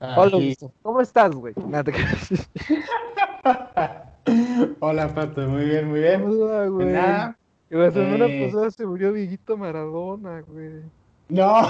[0.00, 0.38] Hola,
[0.80, 1.52] ¿cómo estás, güey?
[4.80, 6.24] Hola, Pato, muy bien, muy bien.
[6.24, 6.86] Hola, güey.
[6.86, 7.36] Nada.
[7.68, 8.46] La semana eh...
[8.46, 10.80] pasada se murió Viguito Maradona, güey.
[11.28, 11.52] No.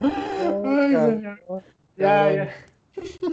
[0.00, 1.40] Ay, señor.
[1.96, 2.50] Ya, ya.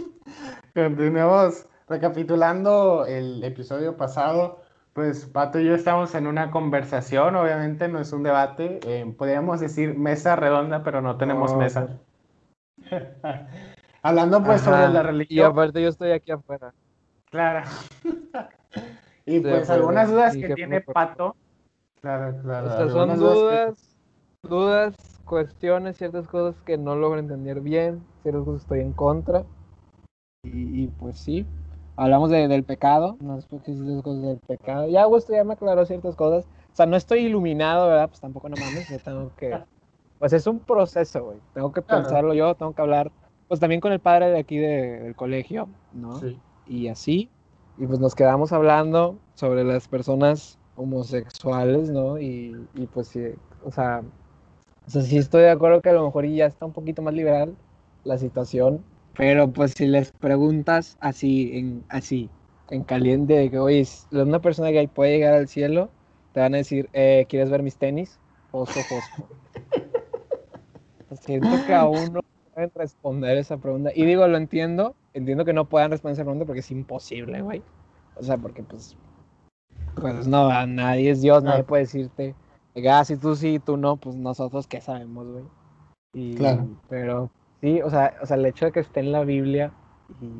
[0.74, 4.62] Continuamos recapitulando el episodio pasado.
[4.98, 8.80] Pues Pato y yo estamos en una conversación, obviamente no es un debate.
[8.84, 12.00] Eh, podríamos decir mesa redonda, pero no tenemos mesa.
[14.02, 15.38] Hablando pues sobre la religión.
[15.38, 16.74] Y aparte yo estoy aquí afuera.
[17.26, 17.68] Claro.
[19.24, 21.36] y pues algunas dudas que tiene Pato.
[22.00, 22.90] Claro, claro.
[22.90, 23.96] son dudas,
[24.42, 29.44] dudas, cuestiones, ciertas cosas que no logro entender bien, ciertas cosas estoy en contra.
[30.42, 31.46] Y, y pues sí,
[31.98, 34.88] hablamos de, del pecado, no sé qué las cosas del pecado.
[34.88, 36.46] Ya Augusto ya me aclaró ciertas cosas.
[36.72, 38.08] O sea, no estoy iluminado, ¿verdad?
[38.08, 39.58] Pues tampoco no mames, yo tengo que...
[40.20, 41.38] Pues es un proceso, güey.
[41.54, 43.10] Tengo que pensarlo yo, tengo que hablar,
[43.48, 46.20] pues también con el padre de aquí de, del colegio, ¿no?
[46.20, 46.38] Sí.
[46.68, 47.30] Y así.
[47.78, 52.18] Y pues nos quedamos hablando sobre las personas homosexuales, ¿no?
[52.18, 53.22] Y, y pues sí,
[53.64, 54.02] o sea,
[54.86, 57.14] o sea, sí estoy de acuerdo que a lo mejor ya está un poquito más
[57.14, 57.56] liberal
[58.04, 58.84] la situación,
[59.18, 62.30] pero pues si les preguntas así, en, así,
[62.70, 65.90] en caliente, de que, oye, una persona gay puede llegar al cielo,
[66.32, 68.20] te van a decir, eh, ¿quieres ver mis tenis?
[68.52, 69.28] Fosfo, fosfo.
[71.20, 72.20] Siento que aún no
[72.54, 73.90] pueden responder esa pregunta.
[73.92, 77.60] Y digo, lo entiendo, entiendo que no puedan responder esa pregunta porque es imposible, güey.
[78.14, 78.96] O sea, porque pues,
[80.00, 82.36] pues no, nadie es Dios, nadie puede decirte,
[82.88, 85.44] ah, si tú sí, tú no, pues nosotros qué sabemos, güey.
[86.12, 86.68] Y, claro.
[86.88, 89.72] Pero Sí, o sea, o sea, el hecho de que esté en la Biblia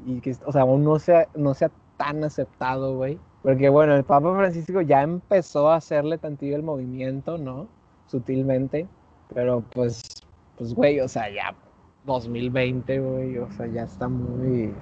[0.07, 3.19] y, que, o sea, aún no sea, no sea tan aceptado, güey.
[3.43, 7.69] Porque, bueno, el Papa Francisco ya empezó a hacerle tantillo el movimiento, ¿no?
[8.07, 8.89] Sutilmente.
[9.35, 10.03] Pero, pues,
[10.57, 11.55] pues, güey, o sea, ya
[12.07, 14.73] 2020, güey, o sea, ya está muy...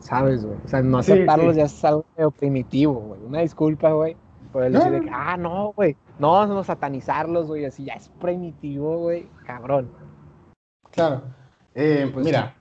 [0.00, 0.58] ¿Sabes, güey?
[0.64, 2.04] O sea, no aceptarlos ya es algo
[2.38, 3.20] primitivo, güey.
[3.24, 4.16] Una disculpa, güey,
[4.52, 5.96] por el decir de que, ah, no, güey.
[6.18, 9.88] No, no satanizarlos, güey, así ya es primitivo, güey, cabrón.
[10.98, 11.22] Claro.
[11.76, 12.56] Eh, pues mira,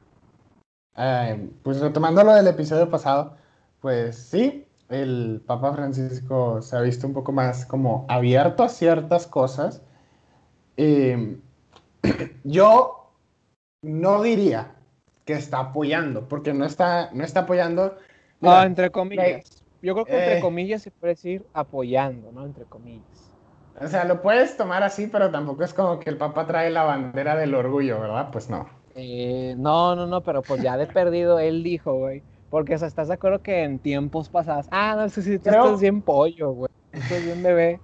[0.96, 3.36] eh, pues retomando lo del episodio pasado,
[3.82, 9.26] pues sí, el Papa Francisco se ha visto un poco más como abierto a ciertas
[9.26, 9.82] cosas.
[10.78, 11.40] Eh,
[12.44, 13.12] yo
[13.82, 14.76] no diría
[15.26, 17.98] que está apoyando, porque no está, no está apoyando.
[18.40, 19.64] no, entre comillas.
[19.82, 22.46] Yo creo que entre comillas se puede decir apoyando, ¿no?
[22.46, 23.27] Entre comillas.
[23.80, 26.84] O sea, lo puedes tomar así, pero tampoco es como que el papá trae la
[26.84, 28.30] bandera del orgullo, ¿verdad?
[28.32, 28.68] Pues no.
[28.96, 32.24] Eh, no, no, no, pero pues ya de perdido él dijo, güey.
[32.50, 34.68] Porque, o sea, ¿estás de acuerdo que en tiempos pasados...
[34.72, 36.72] Ah, no, sé si tú estás bien pollo, güey.
[36.92, 37.80] Tú estás bien bebé.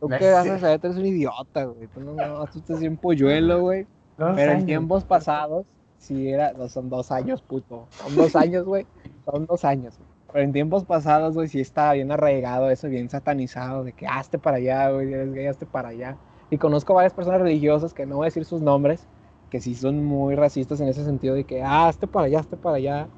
[0.00, 1.86] Tú qué vas a saber, tú eres un idiota, güey.
[1.88, 3.86] Tú no, no, tú estás bien polluelo, güey.
[4.16, 5.66] Pero en tiempos pasados,
[5.98, 6.52] sí era...
[6.54, 7.86] No, son dos años, puto.
[7.90, 8.86] Son dos años, güey.
[9.24, 10.05] Son dos años, güey.
[10.36, 14.38] Pero en tiempos pasados, güey, sí estaba bien arraigado eso, bien satanizado, de que hazte
[14.38, 16.18] para allá, güey, eres gay, hazte para allá.
[16.50, 19.06] Y conozco varias personas religiosas, que no voy a decir sus nombres,
[19.48, 22.58] que sí son muy racistas en ese sentido de que, ah, hazte para allá, hazte
[22.58, 23.08] para allá.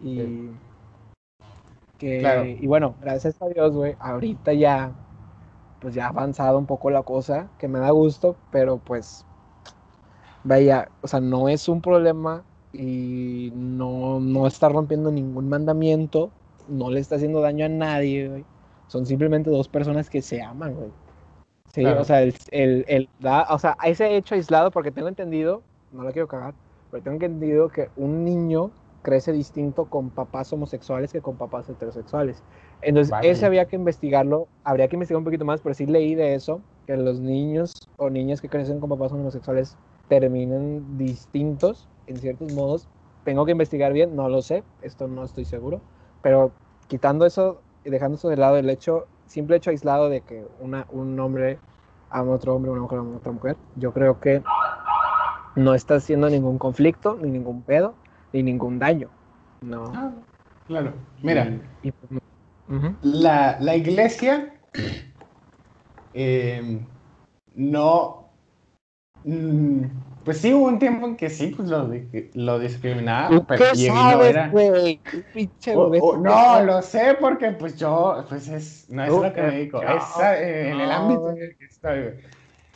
[0.00, 0.50] Y,
[1.98, 4.92] que, y bueno, gracias a Dios, güey, ahorita ya,
[5.80, 9.26] pues ya ha avanzado un poco la cosa, que me da gusto, pero pues,
[10.44, 16.30] vaya, o sea, no es un problema y no, no está rompiendo ningún mandamiento,
[16.68, 18.44] no le está haciendo daño a nadie, güey.
[18.88, 20.90] Son simplemente dos personas que se aman, güey.
[21.72, 25.62] Sí, o sea, el, el, el da, o sea, ese hecho aislado, porque tengo entendido,
[25.92, 26.54] no lo quiero cagar,
[26.90, 28.70] pero tengo entendido que un niño
[29.02, 32.42] crece distinto con papás homosexuales que con papás heterosexuales.
[32.80, 36.34] Entonces, ese había que investigarlo, habría que investigar un poquito más, pero sí leí de
[36.34, 39.76] eso, que los niños o niñas que crecen con papás homosexuales
[40.08, 42.88] terminan distintos en ciertos modos.
[43.24, 45.80] Tengo que investigar bien, no lo sé, esto no estoy seguro,
[46.24, 46.52] pero
[46.88, 50.86] quitando eso y dejando eso de lado, el hecho, simple hecho aislado de que una,
[50.90, 51.58] un hombre
[52.08, 54.42] ama a otro hombre, una mujer ama a otra mujer, yo creo que
[55.54, 57.94] no está haciendo ningún conflicto, ni ningún pedo,
[58.32, 59.10] ni ningún daño.
[59.60, 59.92] No.
[59.94, 60.12] Ah,
[60.66, 60.94] claro.
[61.22, 61.46] Mira,
[63.02, 64.54] la, la, iglesia
[66.14, 66.80] eh,
[67.54, 68.30] no.
[69.24, 69.84] Mm,
[70.24, 71.90] pues sí, hubo un tiempo en que sí, pues lo,
[72.34, 73.44] lo discriminaba.
[73.46, 75.00] pero ¿Qué sabes, güey?
[76.18, 80.02] no, lo sé porque pues yo, pues es, no es lo que me dedico, es
[80.22, 82.14] eh, en el ámbito en el que estoy,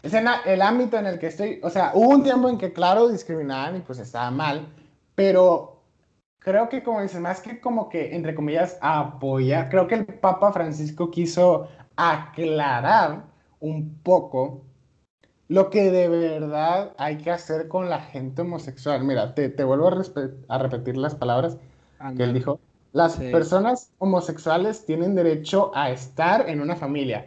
[0.02, 2.72] Es en el ámbito en el que estoy, o sea, hubo un tiempo en que
[2.72, 4.68] claro discriminaban y pues estaba mal,
[5.14, 5.82] pero
[6.38, 10.52] creo que como dices, más que como que, entre comillas, apoyar, creo que el Papa
[10.52, 13.24] Francisco quiso aclarar
[13.60, 14.68] un poco
[15.48, 19.02] lo que de verdad hay que hacer con la gente homosexual.
[19.02, 21.56] Mira, te, vuelvo a, repetir las palabras
[22.16, 22.60] que él dijo.
[22.92, 27.26] Las personas homosexuales tienen derecho a estar en una familia.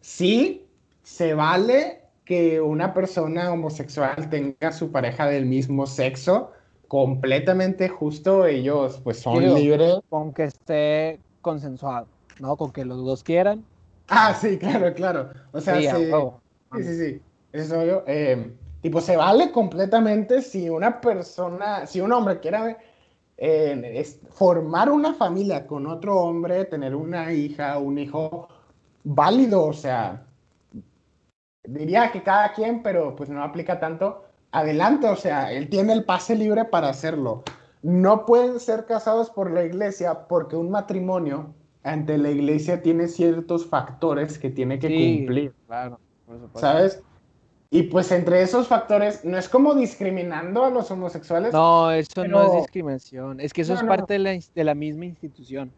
[0.00, 0.66] Sí,
[1.02, 6.52] se vale que una persona homosexual tenga su pareja del mismo sexo,
[6.88, 10.00] completamente justo, ellos pues son libres.
[10.08, 12.06] Con que esté consensuado,
[12.40, 12.56] ¿no?
[12.56, 13.64] Con que los dos quieran.
[14.08, 15.30] Ah, sí, claro, claro.
[15.52, 17.22] O sea, sí, sí, sí, sí,
[17.58, 18.04] eso yo.
[18.06, 22.76] Eh, tipo, se vale completamente si una persona, si un hombre quiere
[23.36, 28.48] eh, formar una familia con otro hombre, tener una hija, un hijo
[29.04, 30.26] válido, o sea,
[31.64, 34.24] diría que cada quien, pero pues no aplica tanto.
[34.52, 37.42] Adelante, o sea, él tiene el pase libre para hacerlo.
[37.82, 43.66] No pueden ser casados por la iglesia porque un matrimonio ante la iglesia tiene ciertos
[43.66, 45.54] factores que tiene que cumplir.
[45.66, 46.00] Claro,
[46.54, 47.02] ¿sabes?
[47.70, 51.52] Y pues entre esos factores, no es como discriminando a los homosexuales.
[51.52, 53.40] No, eso no es discriminación.
[53.40, 55.72] Es que eso es parte De, la, de, la, misma institución.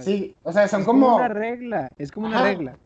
[0.00, 1.16] Sí, o sea, son como...
[1.16, 2.76] una regla, es como una regla.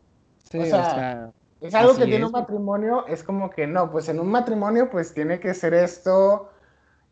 [0.49, 1.31] Sí, o sea,
[1.63, 5.13] es algo que tiene un matrimonio, es como que no, pues en un matrimonio pues
[5.13, 6.49] tiene que ser esto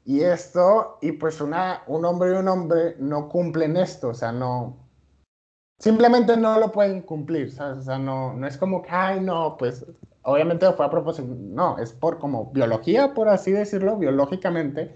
[0.04, 4.34] y esto, y pues una, un hombre y un hombre no cumplen esto, o sea,
[4.34, 4.76] no,
[5.80, 7.80] simplemente no lo pueden cumplir, ¿sabes?
[7.80, 9.86] O sea, no, no es como que, ay, no, pues
[10.24, 14.96] obviamente fue a propósito, no, es por como biología, por así decirlo, biológicamente,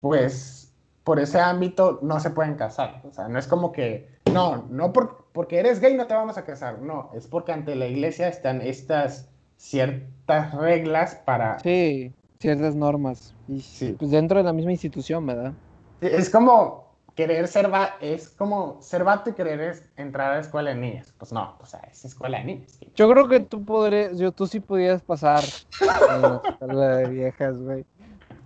[0.00, 3.02] pues por ese ámbito no se pueden casar.
[3.04, 6.44] O sea, no es como que, no, no porque eres gay no te vamos a
[6.44, 11.58] casar, no, es porque ante la iglesia están estas ciertas reglas para...
[11.60, 13.34] Sí, ciertas normas.
[13.48, 13.96] Y sí.
[13.98, 15.52] pues dentro de la misma institución, ¿verdad?
[16.00, 16.89] Es como,
[17.26, 17.70] querer ser,
[18.00, 21.12] es como ser vato y querer entrar a la escuela de niñas.
[21.18, 22.78] Pues no, o sea, es escuela de niñas.
[22.94, 25.44] Yo creo que tú podrías, yo, tú sí podías pasar
[25.80, 27.84] en la escuela de viejas, güey.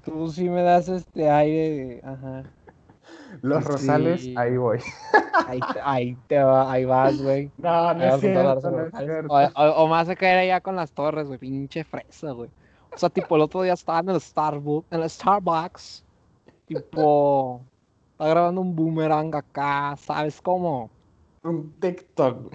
[0.05, 2.43] Tú sí me das este aire, ajá.
[3.43, 4.81] Los rosales, ahí voy.
[5.47, 7.53] Ahí, ahí te va, ahí vas, güey.
[7.59, 9.32] No, no es cierto, no es cierto.
[9.55, 12.50] O, más a caer allá con las torres, güey, pinche fresa, güey.
[12.93, 16.05] O sea, tipo, el otro día estaba en el Starbucks, en el Starbucks,
[16.67, 17.61] tipo,
[18.15, 20.89] está grabando un boomerang acá, ¿sabes cómo?
[21.43, 22.55] Un TikTok.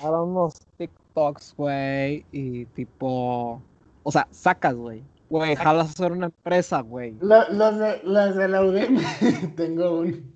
[0.00, 3.60] Ahora unos TikToks, güey, y tipo,
[4.04, 5.02] o sea, sacas, güey.
[5.30, 7.16] Güey, jalas a hacer una empresa, güey.
[7.20, 8.98] Los, de, los de la UDEM,
[9.56, 10.32] tengo un,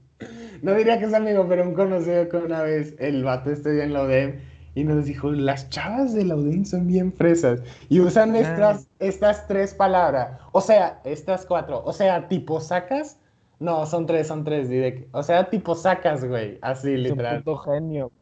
[0.62, 3.92] no diría que es amigo, pero un conocido que una vez el vato estudia en
[3.92, 4.40] la UDEM
[4.74, 8.40] y nos dijo, las chavas de la UDEM son bien fresas y usan ah.
[8.40, 13.20] estas, estas tres palabras, o sea, estas cuatro, o sea, tipo sacas,
[13.60, 14.68] no, son tres, son tres.
[15.12, 16.58] O sea, tipo sacas, güey.
[16.62, 17.42] Así, literal.
[17.44, 18.12] Un genio,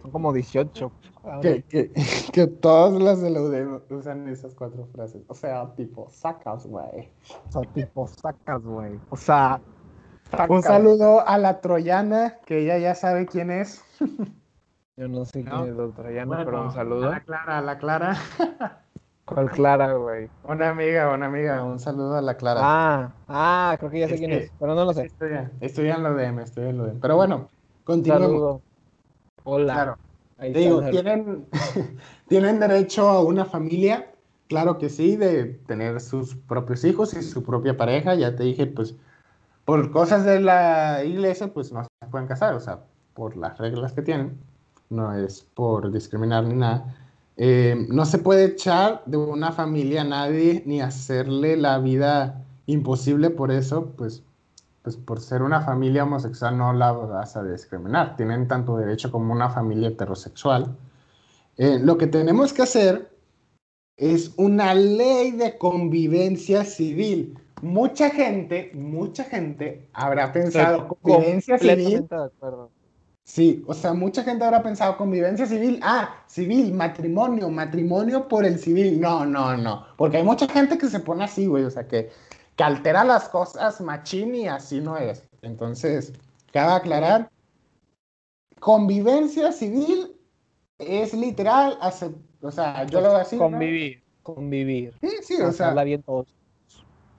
[0.00, 0.92] Son como 18.
[1.42, 1.90] Que, que,
[2.32, 5.22] que todas las de la UDEM usan esas cuatro frases.
[5.28, 7.10] O sea, tipo sacas, güey.
[7.48, 8.98] O sea, tipo sacas, güey.
[9.10, 9.60] O sea.
[10.48, 13.84] Un saludo a la troyana, que ella ya sabe quién es.
[14.96, 17.08] Yo no sé quién es la troyana, pero un saludo.
[17.08, 18.16] A la Clara, a la Clara.
[19.26, 20.30] ¿Cuál Clara, güey?
[20.44, 21.64] Una amiga, una amiga.
[21.64, 22.60] Un saludo a la Clara.
[22.62, 25.10] Ah, ah, creo que ya sé quién es, pero no lo sé.
[25.60, 27.00] Estoy, en lo DM, estoy en lo DM.
[27.00, 27.48] Pero bueno,
[27.82, 28.62] continuamos.
[29.42, 29.74] Hola.
[29.74, 29.98] Claro.
[30.38, 31.46] Ahí digo, ¿tienen,
[32.28, 34.12] ¿tienen derecho a una familia?
[34.48, 38.14] Claro que sí, de tener sus propios hijos y su propia pareja.
[38.14, 38.94] Ya te dije, pues,
[39.64, 43.92] por cosas de la iglesia, pues no se pueden casar, o sea, por las reglas
[43.92, 44.38] que tienen.
[44.88, 46.94] No es por discriminar ni nada.
[47.36, 53.30] Eh, no se puede echar de una familia a nadie ni hacerle la vida imposible
[53.30, 54.22] por eso, pues,
[54.82, 58.16] pues por ser una familia homosexual no la vas a discriminar.
[58.16, 60.76] Tienen tanto derecho como una familia heterosexual.
[61.58, 63.10] Eh, lo que tenemos que hacer
[63.96, 67.38] es una ley de convivencia civil.
[67.62, 72.06] Mucha gente, mucha gente habrá pensado convivencia civil.
[73.26, 78.56] Sí, o sea, mucha gente habrá pensado convivencia civil, ah, civil, matrimonio, matrimonio por el
[78.56, 79.00] civil.
[79.00, 82.08] No, no, no, porque hay mucha gente que se pone así, güey, o sea, que,
[82.54, 85.24] que altera las cosas machín y así no es.
[85.42, 86.12] Entonces,
[86.52, 87.28] cabe aclarar,
[88.60, 90.16] convivencia civil
[90.78, 91.78] es literal,
[92.40, 93.36] o sea, yo lo veo así.
[93.36, 94.94] Convivir, convivir.
[95.00, 95.74] Sí, sí, o sea.
[95.82, 96.28] bien todos.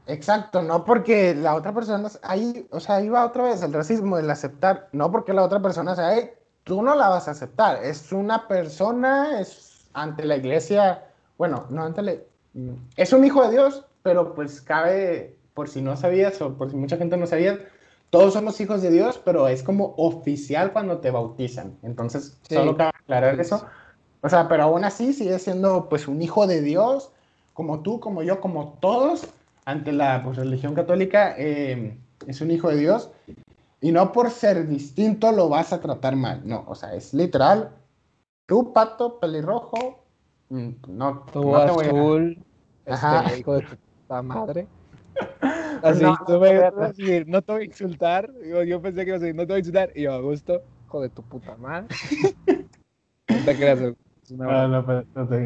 [0.07, 4.17] Exacto, no porque la otra persona, ahí, o sea, ahí va otra vez el racismo,
[4.17, 6.31] el aceptar, no porque la otra persona sea, hey,
[6.63, 11.03] tú no la vas a aceptar, es una persona, es ante la iglesia,
[11.37, 12.13] bueno, no ante la,
[12.95, 16.77] es un hijo de Dios, pero pues cabe, por si no sabías o por si
[16.77, 17.59] mucha gente no sabía,
[18.09, 22.91] todos somos hijos de Dios, pero es como oficial cuando te bautizan, entonces solo cabe
[22.95, 23.65] aclarar eso,
[24.21, 27.11] o sea, pero aún así sigue siendo pues un hijo de Dios,
[27.53, 29.27] como tú, como yo, como todos,
[29.67, 33.11] ante la pues, religión católica, eh, es un hijo de Dios.
[33.81, 36.41] Y no por ser distinto lo vas a tratar mal.
[36.45, 37.69] No, o sea, es literal.
[38.47, 40.05] Tú, pato, pelirrojo,
[40.49, 42.45] mm, no, Tú no te voy a- azul,
[42.87, 43.23] Ajá.
[43.25, 44.67] este, hijo de puta madre.
[45.83, 46.61] Así, No, tú me no.
[46.61, 48.31] a decir, no te voy a insultar.
[48.49, 49.91] Yo, yo pensé que ibas a decir, no te voy a insultar.
[49.95, 51.87] Y yo, a gusto, hijo de tu puta madre.
[53.29, 55.03] no te creas, es una No, no, pero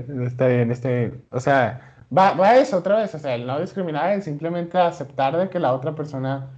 [0.07, 1.25] no está bien, está bien.
[1.31, 5.37] O sea, va, va eso otra vez, o sea, el no discriminar, el simplemente aceptar
[5.37, 6.49] de que la otra persona,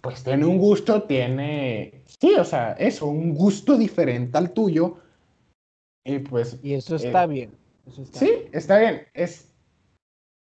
[0.00, 4.98] pues tiene un gusto, tiene, sí, o sea, eso, un gusto diferente al tuyo.
[6.04, 7.58] Y pues, Y eso está Eh, bien.
[7.86, 9.06] Eso está sí, está bien.
[9.14, 9.52] Es,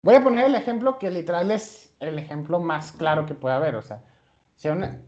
[0.03, 3.75] voy a poner el ejemplo que literal es el ejemplo más claro que puede haber,
[3.75, 4.03] o sea,
[4.55, 5.01] si una-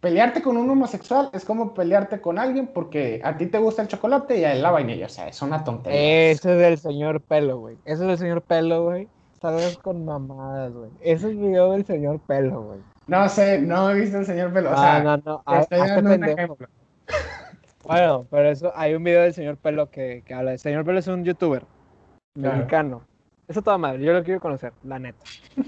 [0.00, 3.88] pelearte con un homosexual es como pelearte con alguien porque a ti te gusta el
[3.88, 6.30] chocolate y a él la vainilla, o sea, es una tontería.
[6.30, 7.76] Ese es del señor Pelo, güey.
[7.84, 9.08] Ese es del señor Pelo, güey.
[9.40, 10.90] Sabes con mamadas, güey.
[11.00, 12.80] Ese es el video del señor Pelo, güey.
[13.06, 14.70] No sé, no he visto el señor Pelo.
[14.70, 15.42] O No, sea, no, no.
[15.46, 16.38] ha- estoy hazte dando un pendejo.
[16.38, 16.68] ejemplo.
[17.84, 20.52] Bueno, pero eso, hay un video del señor Pelo que, que habla.
[20.52, 21.64] El señor Pelo es un youtuber
[22.34, 22.56] Claro.
[22.58, 23.02] mexicano.
[23.48, 25.24] Eso toda madre, yo lo quiero conocer, la neta.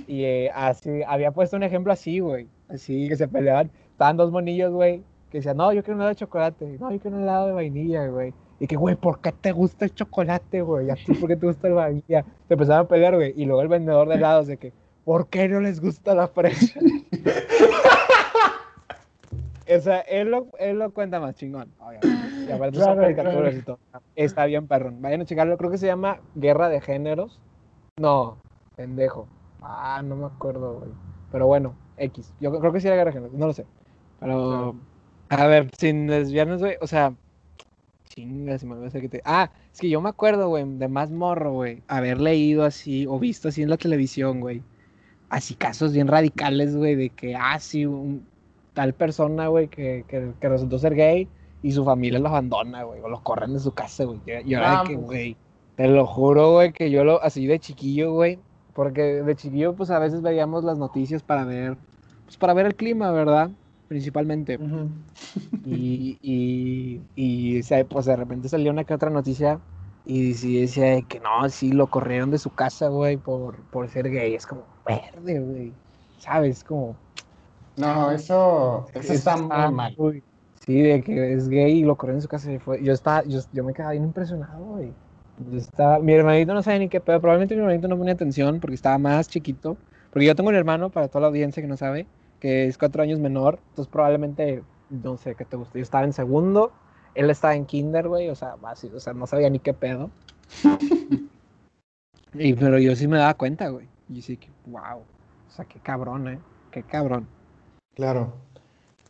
[0.06, 2.46] Y eh, así, había puesto un ejemplo así, güey.
[2.68, 3.70] Así que se peleaban.
[4.02, 6.76] Estaban dos monillos, güey, que decían, no, yo quiero un helado de chocolate.
[6.80, 8.34] No, yo quiero un helado de vainilla, güey.
[8.58, 10.90] Y que, güey, ¿por qué te gusta el chocolate, güey?
[10.90, 12.24] ¿A ti por qué te gusta el vainilla?
[12.48, 13.32] Se empezaron a pelear, güey.
[13.40, 14.72] Y luego el vendedor de helados de que,
[15.04, 16.80] ¿por qué no les gusta la fresa?
[19.74, 22.08] O sea, él lo, él lo cuenta más chingón, obviamente.
[22.48, 23.56] Y aparte son Claro, caricaturas claro.
[23.56, 23.78] y todo.
[24.16, 25.00] Está bien, perrón.
[25.00, 25.56] Vayan a checarlo.
[25.56, 27.40] Creo que se llama Guerra de Géneros.
[27.98, 28.36] No,
[28.76, 29.28] pendejo.
[29.62, 30.90] Ah, no me acuerdo, güey.
[31.30, 32.34] Pero bueno, X.
[32.40, 33.64] Yo creo que sí era Guerra de Géneros, no lo sé.
[34.22, 34.76] Pero,
[35.28, 36.76] a ver, sin desviarnos, güey.
[36.80, 37.14] O sea,
[38.08, 39.22] chinga, si me olvidó que te.
[39.24, 41.82] Ah, es que yo me acuerdo, güey, de más morro, güey.
[41.88, 44.62] Haber leído así o visto así en la televisión, güey.
[45.28, 48.26] Así casos bien radicales, güey, de que, ah, sí, un,
[48.74, 51.28] tal persona, güey, que, que, que resultó ser gay
[51.62, 54.20] y su familia lo abandona, güey, o lo corren de su casa, güey.
[54.44, 55.06] Y- ahora de que, Vamos.
[55.06, 55.36] güey,
[55.74, 58.38] te lo juro, güey, que yo lo, así de chiquillo, güey,
[58.74, 61.78] porque de chiquillo, pues a veces veíamos las noticias para ver,
[62.24, 63.50] pues para ver el clima, ¿verdad?
[63.92, 64.56] Principalmente.
[64.56, 64.88] Ujú.
[65.66, 69.60] Y, y, y se- pues de repente salió una que otra noticia
[70.06, 73.86] y sí decía de que no, sí lo corrieron de su casa, güey, por, por
[73.90, 74.34] ser gay.
[74.34, 75.72] Es como verde, güey.
[76.18, 76.64] ¿Sabes?
[76.64, 76.96] Como.
[77.76, 79.94] No, eso, eso está muy mal.
[80.64, 82.82] Sí, de que es gay y lo corrieron de su casa y fue.
[82.82, 84.94] Yo estaba, yo, yo me quedaba bien impresionado, güey.
[85.52, 88.74] Estaba, mi hermanito no sabe ni qué pedo, probablemente mi hermanito no ponía atención porque
[88.74, 89.76] estaba más chiquito.
[90.10, 92.06] Porque yo tengo un hermano, para toda la audiencia que no sabe,
[92.42, 95.78] que es cuatro años menor, entonces probablemente, no sé qué te gusta.
[95.78, 96.72] Yo estaba en segundo,
[97.14, 100.10] él estaba en kinder, güey, o sea, así, o sea, no sabía ni qué pedo.
[102.34, 103.86] y, pero yo sí me daba cuenta, güey.
[104.08, 106.40] Y sí que, wow, o sea, qué cabrón, eh,
[106.72, 107.28] qué cabrón.
[107.94, 108.32] Claro.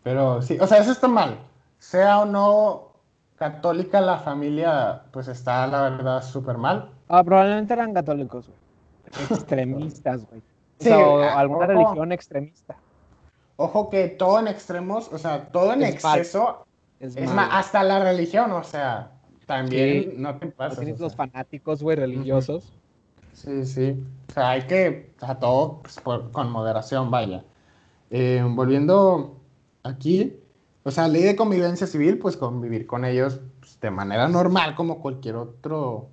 [0.03, 1.39] Pero sí, o sea, eso está mal.
[1.79, 2.93] Sea o no
[3.37, 6.91] católica la familia, pues está, la verdad, súper mal.
[7.09, 8.59] Ah, probablemente eran católicos, güey.
[9.31, 10.41] Extremistas, güey.
[10.41, 12.77] O Sí, o ah, alguna religión extremista.
[13.62, 16.64] Ojo que todo en extremos, o sea, todo en Es exceso,
[17.00, 19.12] Es, es hasta la religión, o sea,
[19.47, 20.14] también Sí.
[20.16, 20.78] no te pases.
[20.78, 21.16] tienes los sea.
[21.26, 22.73] fanáticos, güey, religiosos.
[23.33, 23.97] Sí, sí.
[24.31, 27.45] O sea, hay que, o sea, todo pues, por- con moderación, vaya.
[28.11, 29.37] Eh, volviendo
[29.83, 30.37] aquí,
[30.85, 35.00] o sea, ley de convivencia civil, pues convivir con ellos pues, de manera normal, como
[35.00, 36.09] cualquier otro,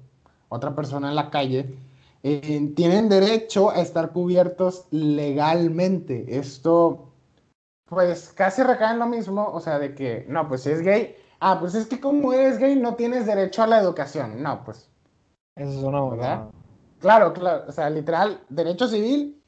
[0.49, 1.75] otra persona en la calle.
[2.23, 6.37] Eh, tienen derecho a estar cubiertos legalmente.
[6.37, 7.08] Esto,
[7.89, 11.15] pues, casi recae en lo mismo, o sea, de que, no, pues si es gay,
[11.39, 14.41] ah, pues es que como eres gay no tienes derecho a la educación.
[14.41, 14.89] No, pues
[15.55, 16.49] Eso es una ¿Verdad?
[16.99, 19.41] Claro, claro, o sea, literal, derecho civil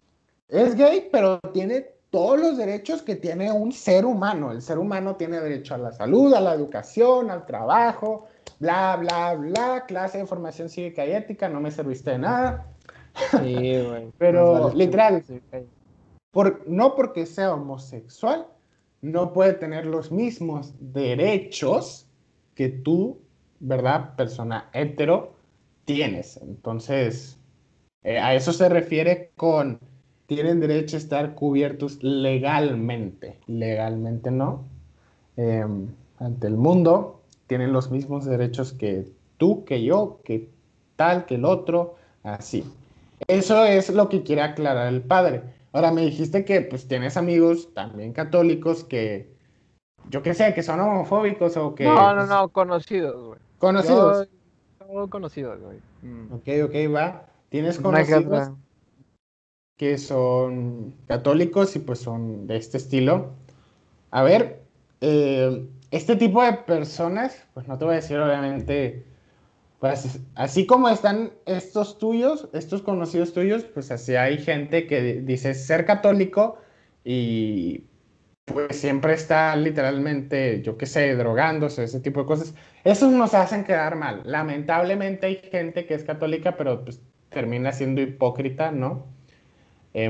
[0.47, 4.51] es gay, pero tiene todos los derechos que tiene un ser humano.
[4.51, 8.27] El ser humano tiene derecho a la salud, a la educación, al trabajo,
[8.59, 12.65] bla, bla, bla, clase de formación cívica y ética, no me serviste de nada.
[13.31, 14.11] Sí, güey.
[14.17, 15.23] Pero, vale literal.
[16.31, 18.47] Por, no porque sea homosexual,
[19.01, 22.07] no puede tener los mismos derechos
[22.55, 23.19] que tú,
[23.59, 24.15] ¿verdad?
[24.15, 25.33] Persona hetero,
[25.85, 26.37] tienes.
[26.37, 27.37] Entonces,
[28.03, 29.79] eh, a eso se refiere con,
[30.27, 33.39] tienen derecho a estar cubiertos legalmente.
[33.47, 34.63] Legalmente no.
[35.37, 35.65] Eh,
[36.19, 40.49] ante el mundo, tienen los mismos derechos que tú, que yo, que
[40.95, 42.63] tal, que el otro, así.
[43.27, 45.41] Eso es lo que quiere aclarar el padre.
[45.73, 49.31] Ahora me dijiste que pues tienes amigos también católicos que,
[50.09, 51.85] yo qué sé, que son homofóbicos o que...
[51.85, 53.39] No, no, pues, no, conocidos, güey.
[53.57, 54.27] Conocidos.
[54.79, 55.77] Yo- yo conocidos, güey.
[56.01, 56.33] Mm.
[56.33, 57.25] Ok, ok, va.
[57.49, 58.49] tienes conocidos
[59.77, 63.31] que son católicos y pues son de este estilo.
[64.11, 64.61] A ver,
[64.99, 69.05] eh, este tipo de personas, pues no te voy a decir obviamente,
[69.81, 75.55] pues así como están estos tuyos, estos conocidos tuyos, pues así hay gente que dice
[75.55, 76.59] ser católico
[77.03, 77.85] y
[78.45, 82.53] pues siempre está literalmente, yo qué sé, drogándose, ese tipo de cosas.
[82.83, 84.21] Esos nos hacen quedar mal.
[84.23, 89.07] Lamentablemente hay gente que es católica, pero pues termina siendo hipócrita, ¿no?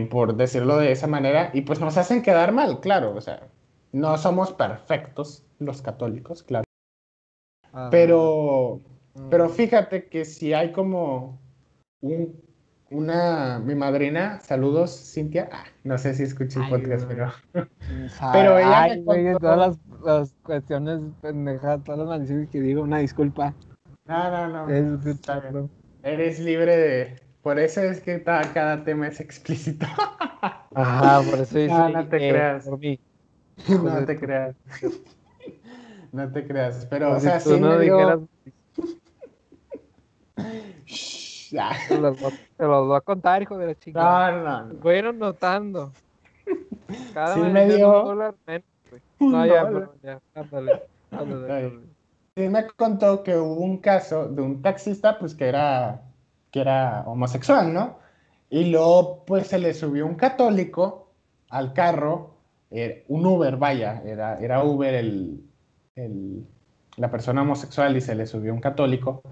[0.10, 3.48] por decirlo de esa manera, y pues nos hacen quedar mal, claro, o sea,
[3.94, 6.66] no somos perfectos los católicos, claro.
[7.72, 8.82] Ah, pero.
[9.30, 11.40] Pero fíjate que si hay como
[12.02, 12.42] un,
[12.90, 17.32] una, mi madrina, saludos, Cintia, ah, no sé si escuché el podcast, pero...
[18.34, 23.54] pero ella Ay, me todas las, cuestiones pendejas, todas las maldiciones que digo, una disculpa.
[24.06, 25.70] No, no, no.
[26.04, 29.86] Eres libre de, por eso es que cada tema es explícito.
[30.76, 32.68] Ajá, por eso No, no te creas.
[32.68, 34.56] No te creas.
[36.14, 36.86] No te creas.
[36.90, 38.20] Pero, o sea, si no dijeras...
[41.88, 44.32] Te los, te los voy a contar, hijo de la chica.
[44.32, 44.76] No, no.
[44.80, 45.92] Fueron notando.
[47.14, 48.02] Cada sí me dio...
[48.02, 48.66] un dólar menos,
[49.20, 50.20] No, ya, pero ya.
[50.36, 51.80] Ándale, ándale.
[52.36, 56.02] Sí me contó que hubo un caso de un taxista, pues, que era
[56.52, 58.00] que era homosexual, ¿no?
[58.50, 61.14] Y luego, pues se le subió un católico
[61.50, 62.36] al carro,
[62.70, 65.44] eh, un Uber, vaya, era, era Uber el,
[66.98, 69.24] la persona homosexual y se le subió un católico.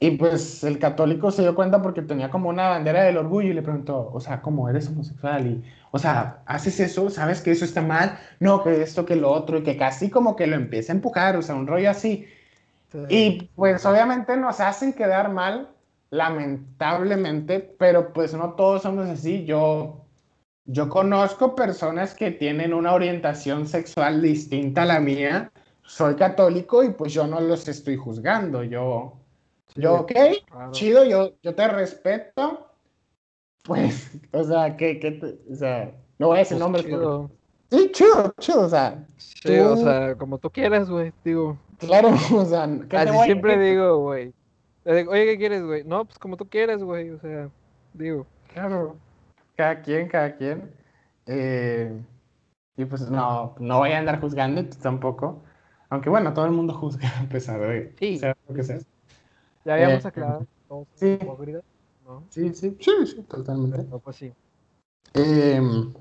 [0.00, 3.54] Y pues el católico se dio cuenta porque tenía como una bandera del orgullo y
[3.54, 5.46] le preguntó, o sea, ¿cómo eres homosexual?
[5.46, 7.10] Y, o sea, ¿haces eso?
[7.10, 8.18] ¿Sabes que eso está mal?
[8.38, 11.36] No, que esto, que lo otro, y que casi como que lo empieza a empujar,
[11.36, 12.26] o sea, un rollo así.
[13.08, 15.68] Y pues obviamente nos hacen quedar mal
[16.10, 19.44] lamentablemente, pero pues no todos somos así.
[19.44, 20.06] Yo,
[20.64, 25.52] yo conozco personas que tienen una orientación sexual distinta a la mía.
[25.82, 28.62] Soy católico y pues yo no los estoy juzgando.
[28.64, 29.18] Yo,
[29.74, 30.12] yo, ok,
[30.70, 32.66] chido, yo, yo te respeto.
[33.64, 36.86] Pues, o sea, que, que o sea, no voy a decir pues nombres.
[36.86, 37.30] Chido.
[37.70, 39.06] Sí, chido, chido, o sea.
[39.16, 41.58] Sí, o sea, como tú quieras, güey, digo.
[41.78, 44.32] Claro, o sea, Así siempre digo, güey.
[44.84, 45.84] Oye, ¿qué quieres, güey?
[45.84, 47.10] No, pues como tú quieres, güey.
[47.10, 47.50] O sea,
[47.92, 48.26] digo.
[48.54, 48.96] Claro.
[49.54, 50.72] Cada quien, cada quien.
[51.26, 51.92] Eh,
[52.76, 55.42] y pues no, no voy a andar juzgando tampoco.
[55.90, 58.20] Aunque bueno, todo el mundo juzga a pesar de sí.
[58.48, 58.78] lo que sea.
[59.68, 60.46] Ya habíamos eh, aclarado.
[60.94, 61.18] Sí.
[62.06, 62.24] ¿no?
[62.30, 63.84] sí, sí, sí, sí, totalmente.
[64.02, 64.32] pues sí.
[65.12, 65.92] Em,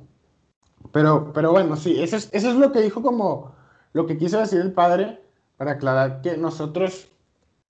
[0.93, 3.51] pero, pero bueno, sí, eso es, eso es lo que dijo como
[3.91, 5.21] lo que quiso decir el padre
[5.57, 7.09] para aclarar que nosotros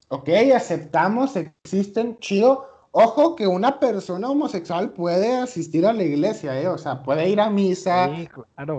[0.10, 2.68] ok, aceptamos, existen, chido.
[2.92, 6.68] Ojo que una persona homosexual puede asistir a la iglesia, ¿eh?
[6.68, 8.10] O sea, puede ir a misa,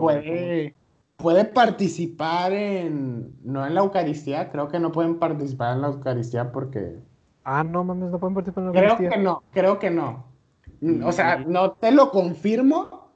[0.00, 0.74] puede,
[1.16, 6.52] puede participar en, no en la Eucaristía, creo que no pueden participar en la Eucaristía
[6.52, 7.07] porque...
[7.50, 9.08] Ah, no mames, no pueden participar en la Eucaristía.
[9.08, 10.24] Creo que no, creo que no.
[11.06, 13.10] O sea, no te lo confirmo,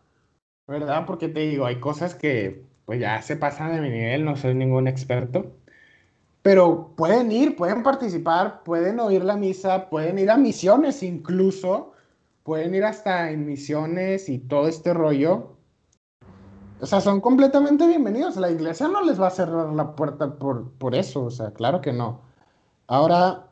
[0.67, 1.05] ¿verdad?
[1.07, 4.55] Porque te digo, hay cosas que pues ya se pasan de mi nivel, no soy
[4.55, 5.53] ningún experto
[6.43, 11.93] pero pueden ir, pueden participar, pueden oír la misa, pueden ir a misiones incluso,
[12.43, 15.53] pueden ir hasta en misiones y todo este rollo.
[16.81, 18.37] O sea, son completamente bienvenidos.
[18.37, 21.81] La iglesia no les va a cerrar la puerta por, por eso, o sea, claro
[21.81, 22.23] que no.
[22.89, 23.52] Ahora,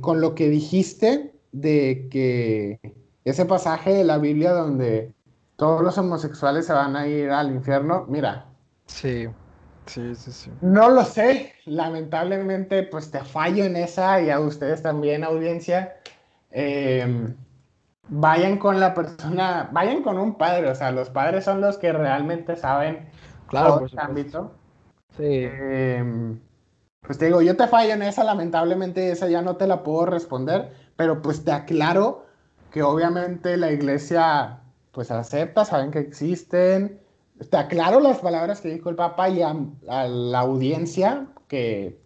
[0.00, 2.80] con lo que dijiste de que
[3.24, 5.14] ese pasaje de la Biblia donde
[5.56, 8.46] todos los homosexuales se van a ir al infierno, mira.
[8.86, 9.28] Sí.
[9.86, 10.50] Sí, sí, sí.
[10.62, 15.96] No lo sé, lamentablemente pues te fallo en esa y a ustedes también, audiencia.
[16.50, 17.34] Em,
[18.08, 21.92] vayan con la persona, vayan con un padre, o sea, los padres son los que
[21.92, 23.08] realmente saben
[23.46, 24.52] claro, por este ámbito.
[25.16, 25.48] Sí.
[25.50, 26.40] Em,
[27.06, 30.06] pues te digo, yo te fallo en esa, lamentablemente esa ya no te la puedo
[30.06, 32.24] responder, pero pues te aclaro
[32.70, 34.60] que obviamente la iglesia
[34.92, 37.00] pues acepta, saben que existen,
[37.50, 39.54] te aclaro las palabras que dijo el Papa y a,
[40.08, 42.00] la audiencia que,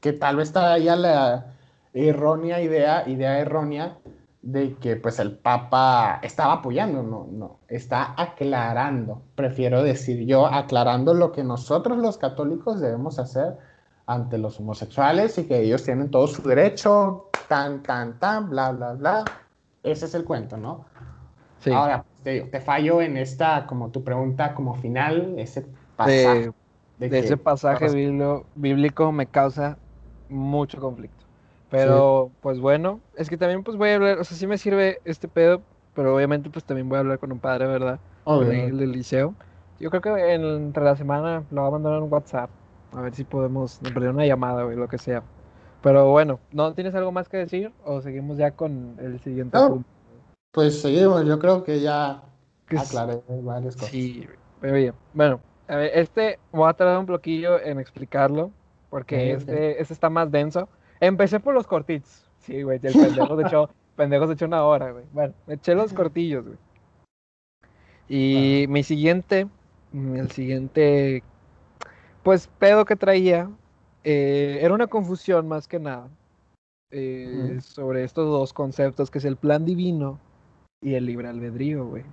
[0.00, 1.54] que, tal vez está ya la
[1.94, 3.98] errónea idea, idea errónea
[4.42, 11.14] de que pues el Papa estaba apoyando, no, no, está aclarando, prefiero decir yo, aclarando
[11.14, 13.56] lo que nosotros los católicos debemos hacer
[14.06, 18.92] ante los homosexuales y que ellos tienen todo su derecho, tan, tan, tan, bla, bla,
[18.92, 19.24] bla.
[19.82, 20.84] Ese es el cuento, ¿no?
[21.60, 21.70] Sí.
[21.70, 26.52] Ahora, te, fallo en esta, como tu pregunta, como final, ese pasaje.
[26.98, 27.88] De, ese pasaje
[28.54, 29.76] bíblico, me causa
[30.28, 31.24] mucho conflicto.
[31.70, 35.00] Pero, pues bueno, es que también pues voy a hablar, o sea, sí me sirve
[35.04, 35.60] este pedo,
[35.92, 37.98] pero obviamente pues también voy a hablar con un padre, ¿verdad?
[38.26, 39.34] El del liceo.
[39.80, 42.48] Yo creo que entre la semana lo voy a mandar en WhatsApp,
[42.94, 45.22] a ver si podemos perder una llamada o lo que sea.
[45.82, 49.88] Pero bueno, ¿no tienes algo más que decir o seguimos ya con el siguiente punto?
[50.52, 52.22] Pues seguimos, yo creo que ya
[52.74, 53.90] aclaré varias cosas.
[53.90, 54.26] Sí,
[54.62, 54.94] muy bien.
[55.12, 58.50] Bueno, a ver, este voy a tardar un bloquillo en explicarlo,
[58.88, 60.68] porque este, este está más denso.
[61.00, 62.30] Empecé por los cortitos.
[62.38, 65.04] Sí, güey, el pendejo se echó, pendejo se echó una hora, güey.
[65.12, 66.58] Bueno, me eché los cortillos, güey.
[68.08, 69.48] Y mi siguiente,
[69.92, 71.22] el siguiente,
[72.24, 73.48] pues pedo que traía
[74.02, 76.08] eh, era una confusión más que nada
[76.90, 80.18] eh, sobre estos dos conceptos, que es el plan divino
[80.80, 82.04] y el libre albedrío, güey.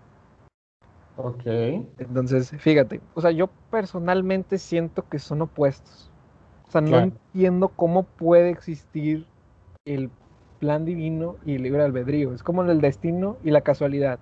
[1.17, 1.45] Ok.
[1.97, 6.09] Entonces, fíjate, o sea, yo personalmente siento que son opuestos.
[6.67, 9.27] O sea, no entiendo cómo puede existir
[9.85, 10.09] el
[10.59, 12.33] plan divino y el libre albedrío.
[12.33, 14.19] Es como el destino y la casualidad,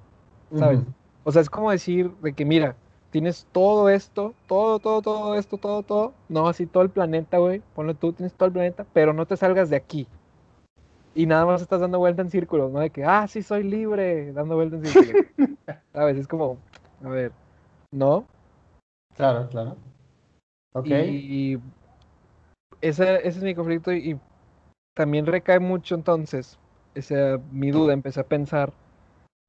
[0.56, 0.82] ¿sabes?
[1.24, 2.76] O sea, es como decir de que, mira,
[3.12, 6.14] tienes todo esto, todo, todo, todo esto, todo, todo.
[6.28, 7.62] No, así todo el planeta, güey.
[7.76, 10.08] Ponle tú, tienes todo el planeta, pero no te salgas de aquí.
[11.16, 12.80] Y nada más estás dando vuelta en círculos, ¿no?
[12.80, 15.26] De que, ah, sí, soy libre, dando vuelta en círculos.
[15.94, 16.18] ¿Sabes?
[16.18, 16.58] Es como,
[17.04, 17.32] a ver,
[17.92, 18.26] ¿no?
[19.16, 19.76] Claro, claro.
[20.74, 20.88] Ok.
[20.88, 21.60] Y,
[22.82, 24.20] ese, ese es mi conflicto y,
[24.94, 26.60] también recae mucho entonces,
[26.94, 28.74] esa, mi duda, empecé a pensar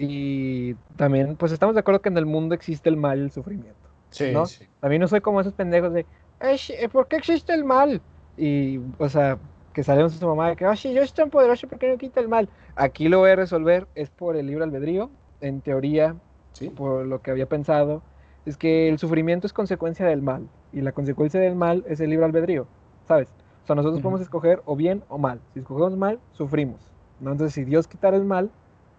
[0.03, 3.31] y también, pues estamos de acuerdo que en el mundo existe el mal y el
[3.31, 3.77] sufrimiento.
[4.09, 4.47] Sí, ¿no?
[4.47, 4.67] sí.
[4.81, 6.07] También no soy como esos pendejos de,
[6.41, 8.01] eh, ¿por qué existe el mal?
[8.39, 9.37] Y, o sea,
[9.75, 11.99] que sabemos de su mamá de que, oye, yo estoy tan poderoso, ¿por qué no
[11.99, 12.49] quita el mal?
[12.77, 15.11] Aquí lo voy a resolver, es por el libre albedrío.
[15.43, 16.17] En teoría,
[16.53, 16.71] ¿Sí?
[16.71, 18.03] por lo que había pensado,
[18.47, 20.49] es que el sufrimiento es consecuencia del mal.
[20.73, 22.67] Y la consecuencia del mal es el libre albedrío,
[23.07, 23.29] ¿sabes?
[23.65, 25.41] O sea, nosotros podemos escoger o bien o mal.
[25.53, 26.81] Si escogemos mal, sufrimos.
[27.21, 27.33] ¿no?
[27.33, 28.51] Entonces, si Dios quitara el mal,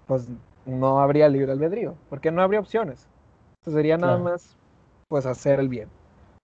[0.06, 0.30] pues
[0.66, 3.08] no habría libre albedrío, porque no habría opciones.
[3.66, 4.58] sería nada más,
[5.08, 5.90] pues, hacer el bien,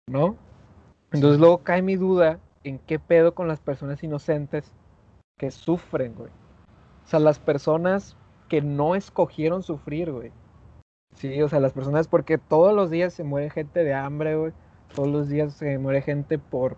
[0.08, 0.36] ¿no?
[1.12, 4.72] Entonces luego cae mi duda en qué pedo con las personas inocentes
[5.38, 6.32] que sufren, güey.
[7.06, 8.18] O sea, las personas
[8.50, 10.32] que no escogieron sufrir, güey.
[11.16, 14.54] Sí, o sea, las personas, porque todos los días se muere gente de hambre, güey.
[14.94, 16.78] Todos los días se muere gente por,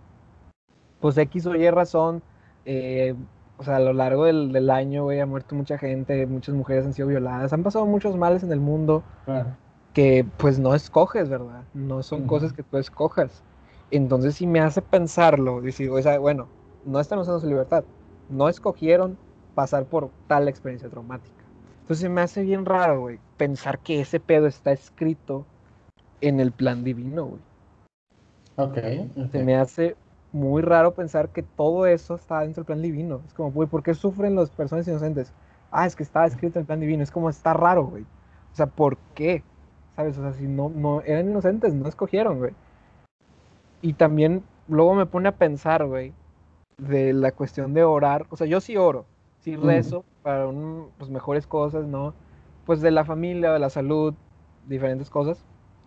[0.99, 2.21] pues, X o Y razón.
[2.65, 3.15] Eh,
[3.59, 6.93] o sea, a lo largo del, año, güey, ha muerto mucha gente, muchas mujeres han
[6.93, 9.03] sido violadas, han pasado muchos males en el mundo
[9.93, 11.63] que pues no escoges, ¿verdad?
[11.73, 13.43] No son cosas que tú escojas.
[13.91, 16.47] Entonces si me hace pensarlo, decir, o sea, bueno,
[16.85, 17.83] no están usando su libertad,
[18.29, 19.17] no escogieron
[19.55, 21.43] pasar por tal experiencia traumática.
[21.81, 25.45] Entonces me hace bien raro, güey, pensar que ese pedo está escrito
[26.21, 27.41] en el plan divino, güey.
[28.55, 28.77] Ok.
[29.33, 29.97] Se me hace
[30.31, 33.21] muy raro pensar que todo eso está dentro del plan divino.
[33.25, 35.33] Es como, güey, ¿por qué sufren las personas inocentes?
[35.71, 37.03] Ah, es que está escrito en el plan divino.
[37.03, 38.03] Es como, está raro, güey.
[38.03, 39.43] O sea, ¿por qué?
[39.95, 40.17] ¿Sabes?
[40.17, 42.53] O sea, si no, no eran inocentes, no escogieron, güey.
[43.81, 46.13] Y también luego me pone a pensar, güey,
[46.77, 48.25] de la cuestión de orar.
[48.29, 49.05] O sea, yo sí oro,
[49.39, 52.13] sí rezo para un, pues, mejores cosas, ¿no?
[52.65, 54.13] Pues de la familia, de la salud,
[54.67, 55.43] diferentes cosas.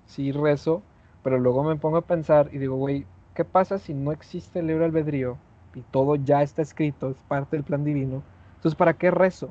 [0.07, 0.83] Sí rezo,
[1.22, 4.66] pero luego me pongo a pensar y digo, güey, ¿qué pasa si no existe el
[4.66, 5.38] libre albedrío
[5.75, 8.23] y todo ya está escrito, es parte del plan divino?
[8.57, 9.51] Entonces, ¿para qué rezo?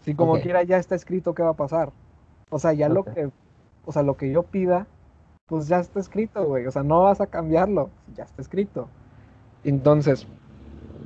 [0.00, 1.92] Si como quiera ya está escrito qué va a pasar.
[2.50, 3.30] O sea, ya lo que,
[3.84, 4.86] o sea, lo que yo pida,
[5.46, 6.66] pues ya está escrito, güey.
[6.66, 8.88] O sea, no vas a cambiarlo, ya está escrito.
[9.64, 10.26] Entonces,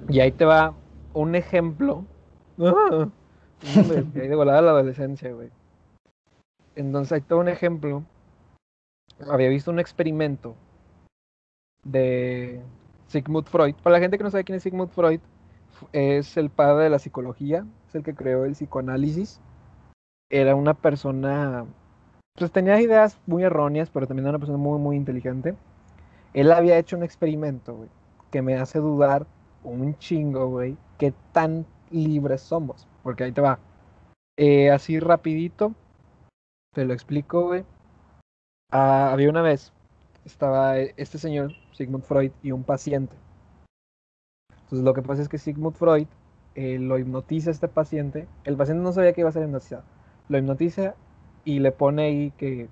[0.09, 0.75] y ahí te va
[1.14, 2.05] un ejemplo.
[2.59, 3.09] ¡Ah!
[3.64, 5.51] ahí de volada la adolescencia, güey.
[6.77, 8.05] Entonces, ahí te va un ejemplo.
[9.29, 10.55] Había visto un experimento
[11.85, 12.62] de
[13.09, 13.75] Sigmund Freud.
[13.83, 15.21] Para la gente que no sabe quién es Sigmund Freud,
[15.92, 19.40] es el padre de la psicología, es el que creó el psicoanálisis.
[20.31, 21.66] Era una persona,
[22.35, 25.57] pues tenía ideas muy erróneas, pero también era una persona muy, muy inteligente.
[26.33, 27.88] Él había hecho un experimento, güey,
[28.31, 29.27] que me hace dudar
[29.62, 32.87] un chingo, güey, qué tan libres somos.
[33.03, 33.59] Porque ahí te va.
[34.38, 35.75] Eh, así rapidito,
[36.75, 37.64] te lo explico, güey.
[38.71, 39.73] Ah, había una vez,
[40.25, 43.16] estaba este señor Sigmund Freud y un paciente.
[44.50, 46.06] Entonces lo que pasa es que Sigmund Freud
[46.54, 48.26] eh, lo hipnotiza a este paciente.
[48.44, 49.82] El paciente no sabía que iba a ser hipnotizado.
[50.28, 50.94] Lo hipnotiza
[51.44, 52.68] y le pone ahí que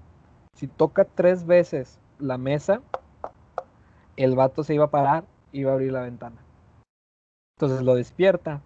[0.55, 2.81] si toca tres veces la mesa,
[4.17, 6.37] el vato se iba a parar y iba a abrir la ventana.
[7.57, 8.61] Entonces lo despierta.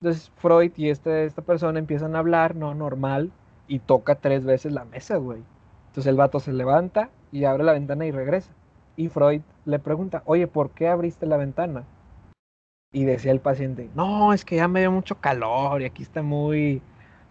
[0.00, 3.32] Entonces Freud y este, esta persona empiezan a hablar, no normal,
[3.68, 5.42] y toca tres veces la mesa, güey.
[5.88, 8.52] Entonces el vato se levanta y abre la ventana y regresa.
[9.00, 11.84] Y Freud le pregunta, oye, ¿por qué abriste la ventana?
[12.92, 16.22] Y decía el paciente, no, es que ya me dio mucho calor y aquí está
[16.22, 16.82] muy,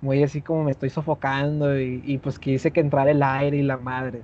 [0.02, 3.78] muy así como me estoy sofocando y, pues quise que entrara el aire y la
[3.78, 4.24] madre.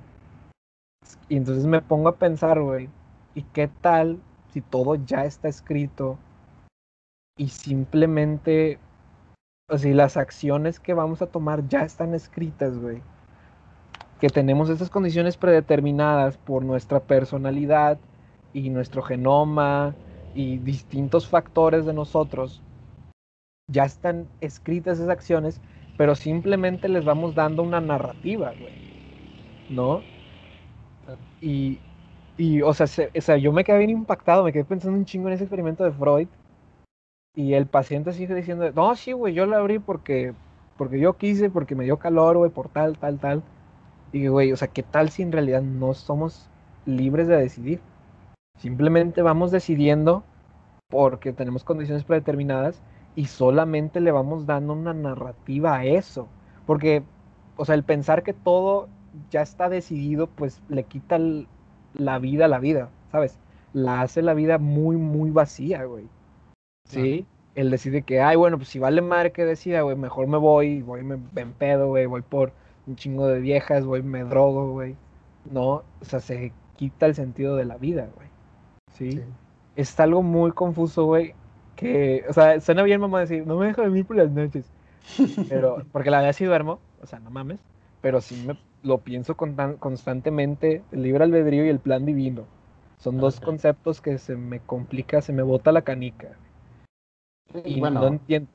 [1.30, 2.90] Y entonces me pongo a pensar, güey,
[3.36, 4.20] ¿y qué tal
[4.52, 6.18] si todo ya está escrito
[7.38, 8.80] y simplemente,
[9.70, 13.04] o las acciones que vamos a tomar ya están escritas, güey?
[14.26, 18.00] Que tenemos estas condiciones predeterminadas por nuestra personalidad
[18.54, 19.94] y nuestro genoma
[20.34, 22.60] y distintos factores de nosotros.
[23.72, 25.62] Ya están escritas esas acciones,
[25.96, 28.74] pero simplemente les vamos dando una narrativa, güey.
[29.70, 30.02] ¿No?
[31.40, 31.78] Y,
[32.36, 35.28] y o, sea, o sea, yo me quedé bien impactado, me quedé pensando un chingo
[35.28, 36.30] en ese experimento de Freud.
[37.36, 40.34] Y el paciente sigue diciendo, no, sí, güey, yo la abrí porque,
[40.78, 43.44] porque yo quise, porque me dio calor, güey, por tal, tal, tal.
[44.16, 46.48] Y, güey, o sea, ¿qué tal si en realidad no somos
[46.86, 47.82] libres de decidir?
[48.58, 50.24] Simplemente vamos decidiendo
[50.90, 52.82] porque tenemos condiciones predeterminadas
[53.18, 56.30] y solamente le vamos dando una narrativa a eso.
[56.66, 57.04] Porque,
[57.58, 58.88] o sea, el pensar que todo
[59.32, 61.20] ya está decidido, pues le quita
[61.94, 63.38] la vida a la vida, ¿sabes?
[63.74, 66.08] La hace la vida muy, muy vacía, güey.
[66.88, 67.26] ¿Sí?
[67.54, 70.82] Él decide que, ay, bueno, pues si vale madre que decida, güey, mejor me voy,
[70.84, 72.54] voy, me, me pedo, güey, voy por
[72.88, 74.96] un chingo de viejas, voy, me drogo, güey.
[75.52, 78.28] No, o sea, se quita el sentido de la vida, güey.
[78.94, 79.22] ¿Sí?
[79.76, 81.34] Es algo muy confuso, güey,
[81.76, 84.72] que, o sea, suena bien, mamá, decir, no me dejo dormir por las noches.
[85.50, 87.60] Pero, porque la verdad sí duermo, o sea, no mames,
[88.02, 92.46] pero sí me lo pienso constantemente, el libre albedrío y el plan divino.
[92.98, 96.38] Son dos conceptos que se me complica, se me bota la canica.
[97.64, 98.50] Y bueno, no entiendo.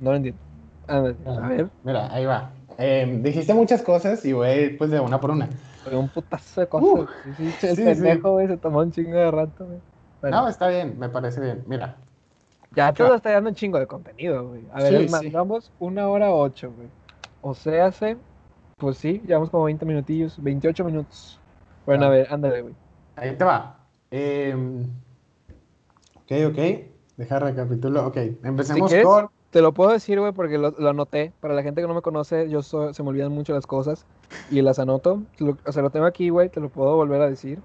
[0.00, 0.40] No lo entiendo.
[0.86, 1.70] A ver.
[1.84, 2.52] Mira, ahí va.
[2.82, 5.50] Em, dijiste muchas cosas y voy pues de una por una.
[5.92, 7.10] un putazo de cosas.
[7.36, 10.32] sí, el pendejo, güey, se tomó un chingo de rato, güey.
[10.32, 11.62] No, está bien, me parece bien.
[11.66, 11.96] Mira.
[12.74, 14.62] Ya todo está dando un chingo de contenido, güey.
[14.72, 16.88] A ver, mandamos una hora ocho, güey.
[17.42, 18.16] O sea, se
[18.78, 21.38] pues sí, llevamos como 20 minutillos, 28 minutos.
[21.84, 22.74] Bueno, a ver, ándale, güey.
[23.16, 23.78] Ahí te va.
[24.10, 24.54] Eh,
[26.16, 26.58] ok, ok.
[27.18, 28.06] Deja recapitulo.
[28.06, 29.28] Ok, empecemos con.
[29.50, 31.32] Te lo puedo decir, güey, porque lo, anoté.
[31.40, 34.06] Para la gente que no me conoce, yo se me olvidan mucho las cosas
[34.50, 35.22] y las anoto.
[35.66, 37.58] o sea, lo tengo aquí, güey, te lo puedo volver a decir.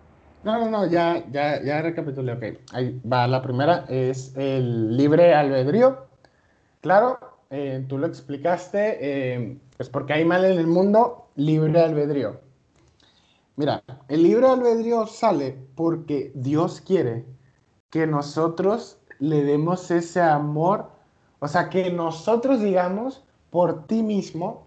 [0.43, 2.33] No, no, no, ya, ya, ya recapitulé.
[2.33, 2.43] Ok,
[2.73, 3.27] ahí va.
[3.27, 6.05] La primera es el libre albedrío.
[6.81, 7.19] Claro,
[7.49, 8.97] eh, tú lo explicaste.
[8.99, 12.39] Eh, pues porque hay mal en el mundo, libre albedrío.
[13.57, 17.25] Mira, el libre albedrío sale porque Dios quiere
[17.89, 20.91] que nosotros le demos ese amor,
[21.45, 24.65] o sea, que nosotros digamos por ti mismo,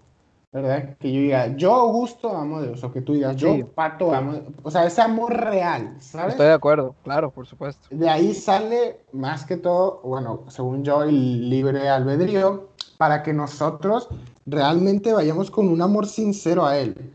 [0.52, 0.96] ¿verdad?
[0.98, 4.40] Que yo diga, yo Augusto amo a Dios, o que tú digas, yo Pato amo,
[4.62, 6.32] o sea, ese amor real, ¿sabes?
[6.32, 7.86] Estoy de acuerdo, claro, por supuesto.
[7.90, 14.08] De ahí sale más que todo, bueno, según yo, el libre albedrío, para que nosotros
[14.46, 17.12] realmente vayamos con un amor sincero a Él.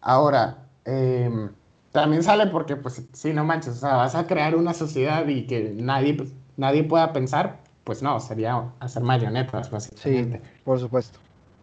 [0.00, 1.50] Ahora, em,
[1.92, 5.46] también sale porque, pues, si no manches, o sea, vas a crear una sociedad y
[5.46, 10.42] que nadie, pues, nadie pueda pensar, pues no, sería hacer marionetas, básicamente.
[10.44, 11.18] Sí, por supuesto.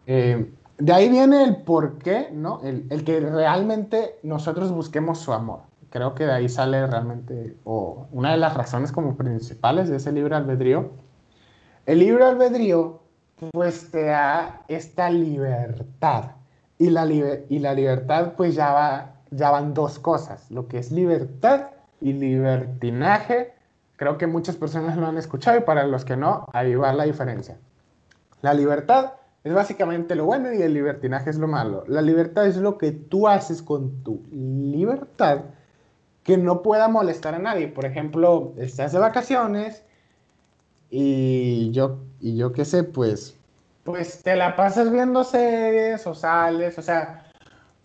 [0.08, 2.62] Em, de ahí viene el por qué, ¿no?
[2.64, 5.60] El, el, que realmente nosotros busquemos su amor.
[5.92, 10.12] Creo que de ahí sale realmente, o una de las razones como principales de ese
[10.12, 10.90] libre albedrío.
[11.86, 13.02] El libre albedrío
[13.52, 16.32] pues te da esta libertad.
[16.80, 20.92] Y la, y la libertad, pues ya, va, ya van dos cosas, lo que es
[20.92, 21.68] libertad
[22.02, 23.54] y libertinaje.
[23.98, 27.06] Creo que muchas personas lo han escuchado y para los que no, ahí va la
[27.06, 27.58] diferencia.
[28.42, 31.84] La libertad es básicamente lo bueno y el libertinaje es lo malo.
[31.88, 35.42] La libertad es lo que tú haces con tu libertad
[36.24, 37.68] que no pueda molestar a nadie.
[37.68, 39.84] Por ejemplo, estás de vacaciones
[40.90, 43.38] y yo, y yo qué sé, pues,
[43.84, 47.32] pues te la pasas viendo series o sales, o sea,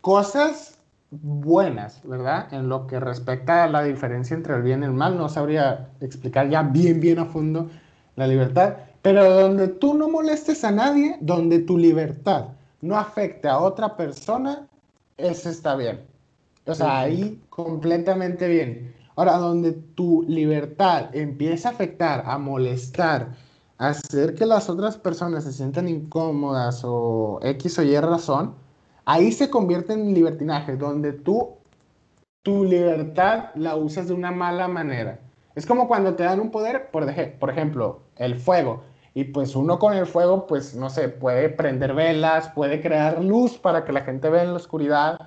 [0.00, 0.79] cosas
[1.10, 2.52] buenas, ¿verdad?
[2.52, 5.90] En lo que respecta a la diferencia entre el bien y el mal, no sabría
[6.00, 7.68] explicar ya bien, bien a fondo
[8.16, 12.48] la libertad, pero donde tú no molestes a nadie, donde tu libertad
[12.80, 14.66] no afecte a otra persona,
[15.16, 16.00] eso está bien.
[16.66, 18.94] O sea, ahí completamente bien.
[19.16, 23.34] Ahora, donde tu libertad empieza a afectar, a molestar,
[23.78, 28.54] a hacer que las otras personas se sientan incómodas o X o Y razón,
[29.10, 31.56] ahí se convierte en libertinaje, donde tú
[32.42, 35.18] tu libertad la usas de una mala manera.
[35.54, 37.04] Es como cuando te dan un poder, por,
[37.38, 38.84] por ejemplo, el fuego.
[39.12, 43.58] Y pues uno con el fuego, pues no sé, puede prender velas, puede crear luz
[43.58, 45.18] para que la gente vea en la oscuridad.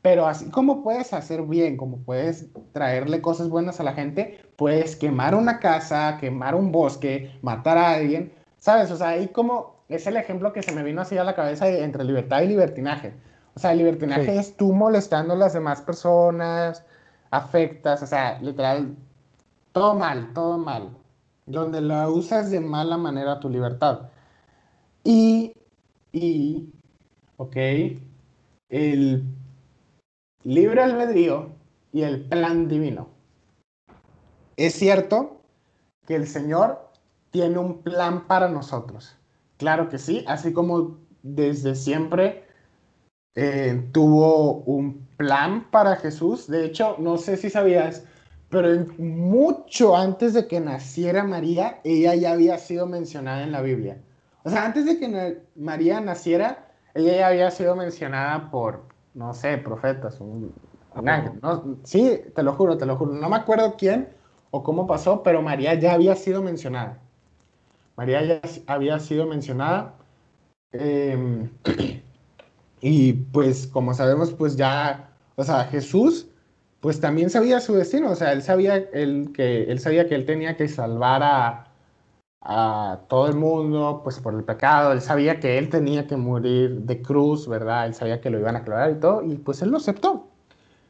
[0.00, 4.96] Pero así como puedes hacer bien, como puedes traerle cosas buenas a la gente, puedes
[4.96, 8.90] quemar una casa, quemar un bosque, matar a alguien, ¿sabes?
[8.90, 11.68] O sea, ahí como es el ejemplo que se me vino así a la cabeza
[11.68, 13.14] entre libertad y libertinaje.
[13.54, 16.84] O sea, el libertinaje es tú molestando a las demás personas,
[17.30, 18.96] afectas, o sea, literal,
[19.72, 20.96] todo mal, todo mal.
[21.46, 24.10] Donde la usas de mala manera tu libertad.
[25.04, 25.52] Y,
[26.12, 26.72] y,
[27.36, 27.56] ok,
[28.68, 29.24] el
[30.44, 31.50] libre albedrío
[31.92, 33.08] y el plan divino.
[34.56, 35.40] Es cierto
[36.06, 36.90] que el Señor
[37.30, 39.16] tiene un plan para nosotros.
[39.62, 42.42] Claro que sí, así como desde siempre
[43.36, 46.48] eh, tuvo un plan para Jesús.
[46.48, 48.04] De hecho, no sé si sabías,
[48.50, 53.98] pero mucho antes de que naciera María, ella ya había sido mencionada en la Biblia.
[54.42, 58.82] O sea, antes de que María naciera, ella ya había sido mencionada por,
[59.14, 60.52] no sé, profetas, un,
[61.06, 61.40] ángel.
[61.84, 63.12] Sí, te lo juro, te lo juro.
[63.12, 64.08] No me acuerdo quién
[64.50, 66.98] o cómo pasó, pero María ya había sido mencionada.
[68.02, 69.94] María ya había sido mencionada.
[70.72, 71.48] Em,
[72.80, 76.26] y pues como sabemos, pues ya, o sea, Jesús,
[76.80, 80.26] pues también sabía su destino, o sea, él sabía, él, que, él sabía que él
[80.26, 81.68] tenía que salvar a,
[82.40, 86.80] a todo el mundo, pues por el pecado, él sabía que él tenía que morir
[86.80, 87.86] de cruz, ¿verdad?
[87.86, 90.31] Él sabía que lo iban a clavar y todo, y pues él lo aceptó.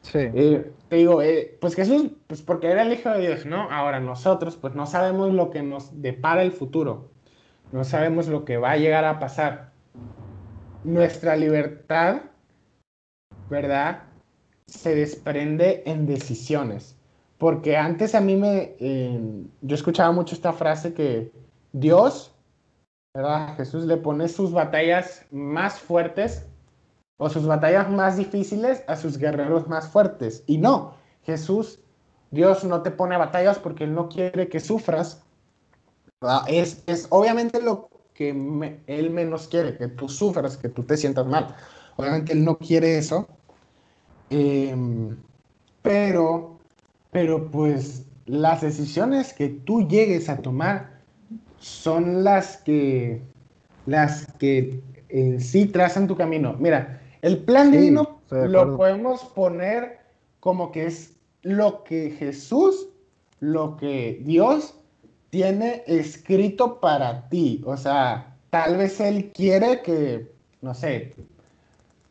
[0.03, 0.19] Sí.
[0.19, 3.71] Eh, te digo, eh, pues Jesús, pues porque era el Hijo de Dios, ¿no?
[3.71, 7.09] Ahora nosotros, pues no sabemos lo que nos depara el futuro,
[7.71, 9.71] no sabemos lo que va a llegar a pasar.
[10.83, 12.21] Nuestra libertad,
[13.49, 14.03] ¿verdad?
[14.67, 16.97] Se desprende en decisiones.
[17.37, 19.19] Porque antes a mí me, eh,
[19.61, 21.31] yo escuchaba mucho esta frase que
[21.71, 22.35] Dios,
[23.15, 23.55] ¿verdad?
[23.55, 26.45] Jesús le pone sus batallas más fuertes
[27.17, 30.43] o sus batallas más difíciles a sus guerreros más fuertes.
[30.47, 31.79] Y no, Jesús,
[32.31, 35.23] Dios no te pone batallas porque Él no quiere que sufras.
[36.47, 38.29] Es, es obviamente lo que
[38.87, 41.55] Él menos quiere, que tú sufras, que tú te sientas mal.
[41.95, 43.27] Obviamente Él no quiere eso.
[44.29, 45.15] Em,
[45.81, 46.59] pero,
[47.11, 51.01] pero pues las decisiones que tú llegues a tomar
[51.59, 53.21] son las que,
[53.85, 56.55] las que en sí trazan tu camino.
[56.57, 59.97] Mira, el plan divino lo podemos poner
[60.41, 62.89] como que es lo que Jesús,
[63.39, 64.75] lo que Dios
[65.29, 67.63] tiene escrito para ti.
[67.65, 71.15] O sea, tal vez Él quiere que, no sé,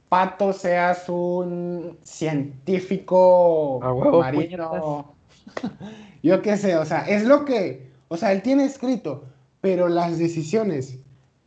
[0.08, 3.80] Pato seas un científico
[4.18, 5.14] marino.
[6.22, 9.24] Yo qué sé, o sea, es lo que, o sea, Él tiene escrito,
[9.60, 10.98] pero las decisiones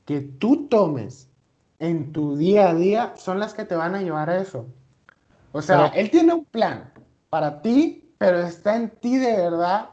[0.05, 1.29] que tú tomes
[1.79, 4.67] en tu día a día son las que te van a llevar a eso.
[5.51, 6.91] O sea, él tiene un plan
[7.29, 9.89] para ti, pero está en ti de verdad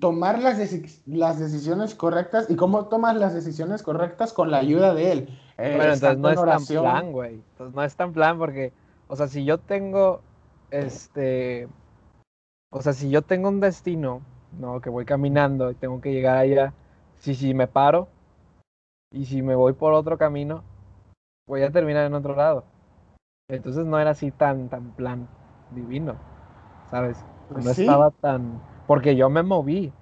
[0.00, 0.58] tomar las,
[1.06, 5.40] las decisiones correctas y cómo tomas las decisiones correctas con la ayuda de él.
[5.58, 7.34] Eh, bueno, entonces no es tan plan, güey.
[7.34, 8.72] Entonces no es tan plan porque,
[9.06, 10.20] o sea, si yo tengo,
[10.70, 11.68] este,
[12.70, 14.22] o sea, si yo tengo un destino,
[14.58, 16.72] no, que voy caminando y tengo que llegar allá,
[17.20, 18.08] si, si me paro
[19.12, 20.64] y si me voy por otro camino,
[21.48, 22.64] voy a terminar en otro lado.
[23.50, 25.26] Entonces no era así tan, tan plan
[25.70, 26.14] divino,
[26.90, 27.24] ¿sabes?
[27.48, 28.60] Pues no estaba tan...
[28.86, 29.92] Porque yo me moví,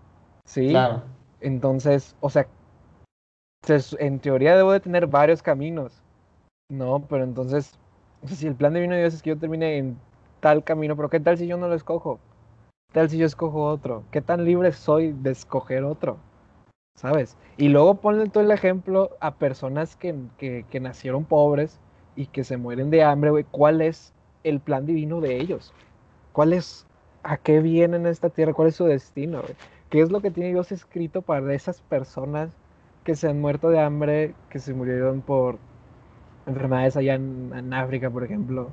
[0.45, 0.69] ¿sí?
[0.69, 1.03] Claro.
[1.41, 2.47] Entonces, o sea,
[3.99, 6.03] en teoría debo de tener varios caminos,
[6.69, 7.05] ¿no?
[7.09, 7.79] Pero entonces,
[8.27, 9.97] si el plan divino de Dios es que yo termine en
[10.41, 12.19] tal camino, pero ¿qué tal si yo no lo escojo?
[12.89, 14.03] ¿Qué tal si yo escojo otro?
[14.11, 16.19] ¿Qué tan libre soy de escoger otro?
[16.97, 17.37] ¿Sabes?
[17.57, 21.79] Y luego ponle todo el ejemplo a personas que, que, nacieron pobres
[22.17, 23.45] y que se mueren de hambre, güey.
[23.51, 25.73] ¿Cuál es el plan divino de ellos?
[26.33, 26.87] ¿Cuál es,
[27.23, 28.53] a qué vienen a esta tierra?
[28.55, 29.55] ¿Cuál es su destino, güey?
[29.91, 32.51] ¿Qué es lo que tiene Dios escrito para esas personas
[33.05, 35.59] que se han muerto de hambre, que se murieron por
[36.47, 38.71] enfermedades allá en, en África, por ejemplo?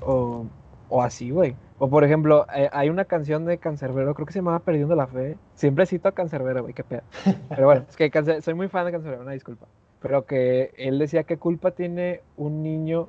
[0.00, 0.44] O,
[0.88, 1.56] o así, güey.
[1.78, 5.06] O por ejemplo, eh, hay una canción de Cancerbero, creo que se llamaba Perdiendo la
[5.06, 5.36] Fe.
[5.54, 7.02] Siempre cito a Cancerbero, güey, qué pedo.
[7.48, 9.66] Pero bueno, es que soy muy fan de Cancerbero, una disculpa.
[10.00, 13.08] Pero que él decía qué culpa tiene un niño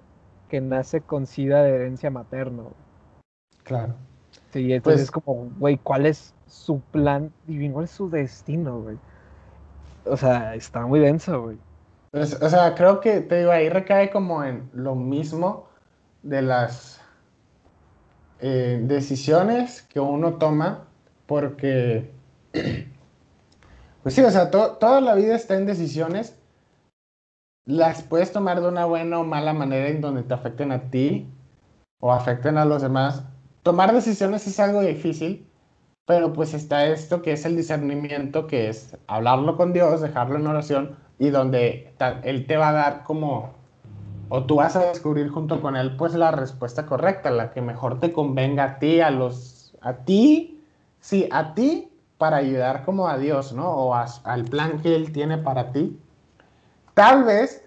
[0.50, 2.64] que nace con sida de herencia materna.
[3.64, 3.94] Claro.
[4.52, 7.76] Sí, entonces es pues como, güey, ¿cuál es su plan divino?
[7.76, 8.98] ¿Cuál es su destino, güey?
[10.06, 11.58] O sea, está muy denso, güey.
[12.12, 15.68] Pues, o sea, creo que, te digo, ahí recae como en lo mismo
[16.24, 17.02] de las
[18.40, 20.88] eh, decisiones que uno toma
[21.26, 22.12] porque,
[24.04, 26.38] pues sí, o sea, toda la vida está en decisiones.
[27.66, 31.28] Las puedes tomar de una buena o mala manera en donde te afecten a ti,
[32.00, 33.24] o afecten a los demás.
[33.64, 35.48] Tomar decisiones es algo difícil,
[36.06, 40.48] pero pues está esto que es el discernimiento, que es hablarlo con Dios, dejarlo en
[40.48, 43.54] oración y donde Él te va a dar como,
[44.30, 48.00] o tú vas a descubrir junto con Él, pues la respuesta correcta, la que mejor
[48.00, 50.64] te convenga a ti, a los, a ti,
[51.00, 53.70] sí, a ti para ayudar como a Dios, ¿no?
[53.70, 56.00] O al plan que Él tiene para ti.
[56.94, 57.64] Tal vez,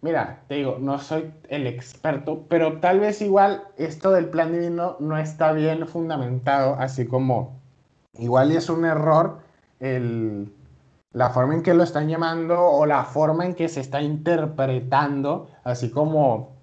[0.00, 4.96] mira, te digo, no soy el experto, pero tal vez igual esto del plan divino
[5.00, 7.60] no está bien fundamentado, así como
[8.14, 9.40] igual es un error
[9.80, 10.52] el,
[11.12, 15.48] la forma en que lo están llamando o la forma en que se está interpretando,
[15.64, 16.60] así como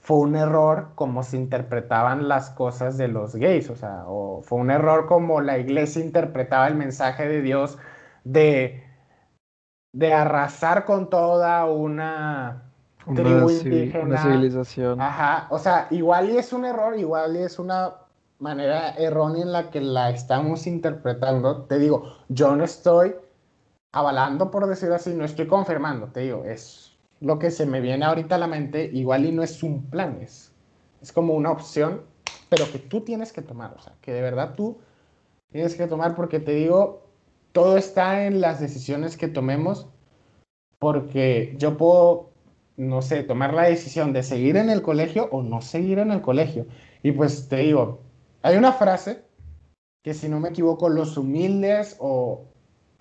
[0.00, 4.58] fue un error como se interpretaban las cosas de los gays, o sea, o fue
[4.58, 7.78] un error como la iglesia interpretaba el mensaje de Dios
[8.22, 8.84] de,
[9.92, 12.70] de arrasar con toda una
[13.14, 14.04] tribu indígena.
[14.04, 15.00] Una civilización.
[15.00, 17.94] Ajá, o sea, igual y es un error, igual y es una
[18.38, 21.62] manera errónea en la que la estamos interpretando.
[21.62, 23.14] Te digo, yo no estoy
[23.94, 28.04] avalando, por decir así, no estoy confirmando, te digo, es lo que se me viene
[28.04, 30.52] ahorita a la mente, igual y no es un plan, es,
[31.00, 32.02] es como una opción,
[32.48, 34.78] pero que tú tienes que tomar, o sea, que de verdad tú
[35.52, 37.06] tienes que tomar porque te digo,
[37.52, 39.86] todo está en las decisiones que tomemos,
[40.80, 42.30] porque yo puedo,
[42.76, 46.20] no sé, tomar la decisión de seguir en el colegio o no seguir en el
[46.20, 46.66] colegio.
[47.04, 48.00] Y pues te digo,
[48.42, 49.22] hay una frase
[50.02, 52.48] que si no me equivoco, los humildes o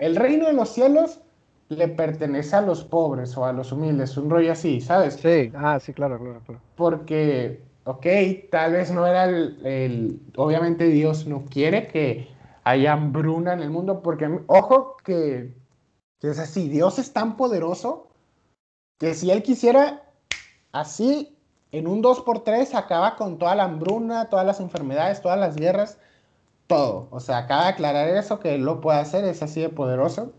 [0.04, 1.22] el reino de los cielos
[1.70, 5.16] le pertenece a los pobres o a los humildes, un rollo así, ¿sabes?
[5.16, 6.62] Sí, ah, sí, claro, claro, claro.
[6.76, 8.06] Porque, ok,
[8.52, 12.28] tal vez no era el, obviamente Dios no quiere que
[12.66, 15.56] haya hambruna en el mundo, porque, ojo, que,
[16.20, 18.10] que es así, Dios es tan poderoso
[19.00, 20.04] que si Él quisiera,
[20.74, 21.38] así,
[21.72, 25.98] en un 2x3 acaba con toda la hambruna, todas las enfermedades, todas las guerras,
[26.68, 27.08] todo.
[27.12, 30.34] O sea, acaba de aclarar eso, que Él lo puede hacer, es así de poderoso.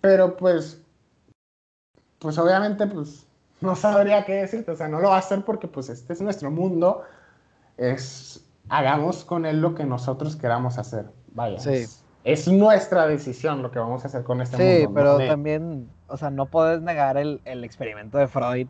[0.00, 0.82] Pero pues,
[2.18, 3.26] pues obviamente, pues
[3.60, 6.20] no sabría qué decirte, o sea, no lo va a hacer porque pues este es
[6.20, 7.02] nuestro mundo,
[7.78, 11.58] es, hagamos con él lo que nosotros queramos hacer, vaya.
[11.58, 11.86] Sí.
[12.24, 14.80] Es, nuestra decisión lo que vamos a hacer con este mundo.
[14.80, 18.68] Sí, pero también, o sea, no puedes negar el, el experimento de Freud,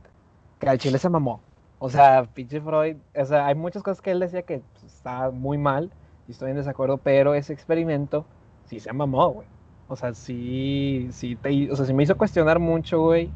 [0.59, 1.41] que al chile se mamó.
[1.78, 5.30] O sea, pinche Freud, o sea, hay muchas cosas que él decía que pues, está
[5.30, 5.91] muy mal,
[6.28, 8.24] y estoy en desacuerdo, pero ese experimento
[8.66, 9.48] sí se mamó, güey.
[9.88, 13.30] O sea, sí, sí, te, o sea, sí me hizo cuestionar mucho, güey.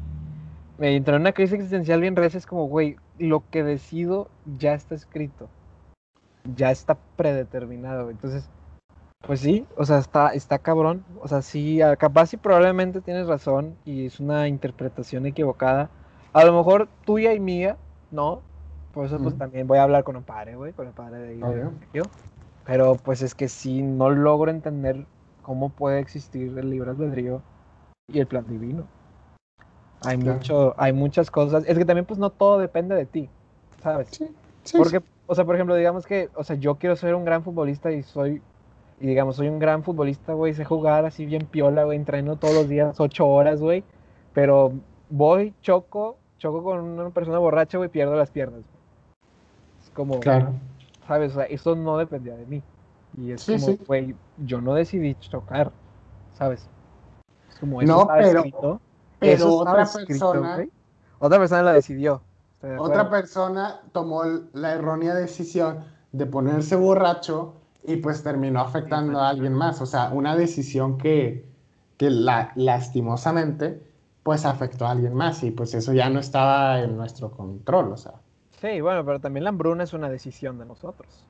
[0.77, 4.73] Me entró en una crisis existencial bien recia, es como, güey, lo que decido ya
[4.73, 5.47] está escrito.
[6.55, 8.49] Ya está predeterminado, Entonces,
[9.25, 11.03] pues sí, o sea, está, está cabrón.
[11.21, 15.89] O sea, sí, capaz y probablemente tienes razón y es una interpretación equivocada.
[16.33, 17.77] A lo mejor tuya y mía,
[18.11, 18.41] ¿no?
[18.93, 21.39] Por eso, pues también voy a hablar con el padre, güey, con el padre de,
[21.93, 22.03] yo.
[22.69, 25.07] Pero pues es que sí, no logro entender
[25.41, 27.41] cómo puede existir el libre albedrío
[28.13, 28.83] y el plan divino.
[30.05, 31.63] Hay mucho, hay muchas cosas.
[31.65, 33.27] Es que también pues no todo depende de ti,
[33.81, 34.09] ¿sabes?
[34.11, 37.43] Sí, Porque, o sea, por ejemplo, digamos que, o sea, yo quiero ser un gran
[37.43, 38.39] futbolista y soy,
[38.99, 42.53] y digamos, soy un gran futbolista, güey, sé jugar así bien piola, güey, entreno todos
[42.53, 43.83] los días, ocho horas, güey,
[44.35, 44.73] pero
[45.09, 48.61] voy, choco, choco con una persona borracha, güey, pierdo las piernas.
[49.83, 50.53] Es como, claro.
[51.09, 51.31] ¿Sabes?
[51.31, 52.63] O sea, eso no dependía de mí.
[53.17, 55.71] Y es como, güey, yo no decidí chocar,
[56.37, 56.69] ¿sabes?
[57.49, 58.79] Es como eso no, pero,
[59.17, 60.67] pero otra persona...
[61.17, 62.21] Otra persona la decidió.
[62.77, 65.79] Otra persona tomó la errónea decisión
[66.11, 69.81] de ponerse borracho y pues terminó afectando a alguien más.
[69.81, 71.49] O sea, una decisión que,
[71.97, 73.83] que la, lastimosamente
[74.21, 77.97] pues afectó a alguien más y pues eso ya no estaba en nuestro control, o
[77.97, 78.13] sea.
[78.61, 81.25] Sí, bueno, pero también la hambruna es una decisión de nosotros,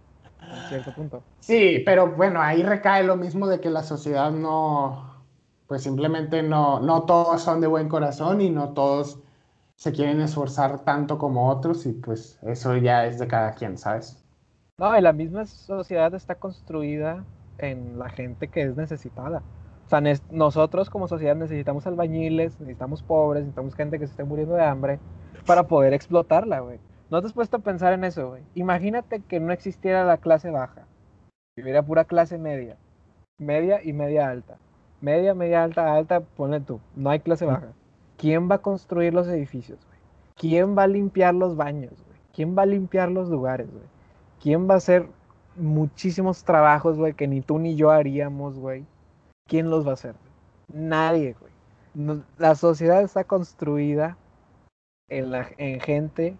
[0.52, 1.24] en cierto punto.
[1.40, 5.26] Sí, pero bueno, ahí recae lo mismo de que la sociedad no,
[5.68, 9.20] pues simplemente no, no todos son de buen corazón y no todos
[9.76, 14.26] se quieren esforzar tanto como otros y pues eso ya es de cada quien, ¿sabes?
[14.78, 17.26] No, y la misma sociedad está construida
[17.60, 19.44] en la gente que es necesitada.
[19.86, 20.02] O sea,
[20.32, 25.00] nosotros como sociedad necesitamos albañiles, necesitamos pobres, necesitamos gente que se esté muriendo de hambre
[25.46, 26.80] para poder explotarla, güey.
[27.10, 28.43] ¿No te has puesto a pensar en eso, güey?
[28.53, 30.86] Imagínate que no existiera la clase baja.
[31.55, 32.78] Que hubiera pura clase media.
[33.39, 34.57] Media y media alta.
[35.01, 36.80] Media, media alta, alta, ponle tú.
[36.95, 37.74] No hay clase baja.
[38.18, 39.97] ¿Quién va a construir los edificios, güey?
[40.36, 42.20] ¿Quién va a limpiar los baños, güey?
[42.34, 43.86] ¿Quién va a limpiar los lugares, güey?
[44.39, 45.07] ¿Quién va a hacer
[45.55, 48.86] muchísimos trabajos, güey, que ni tú ni yo haríamos, güey?
[49.47, 50.16] ¿Quién los va a hacer?
[50.72, 52.22] Nadie, güey.
[52.38, 54.18] la sociedad está construida
[55.10, 56.38] en, la, en gente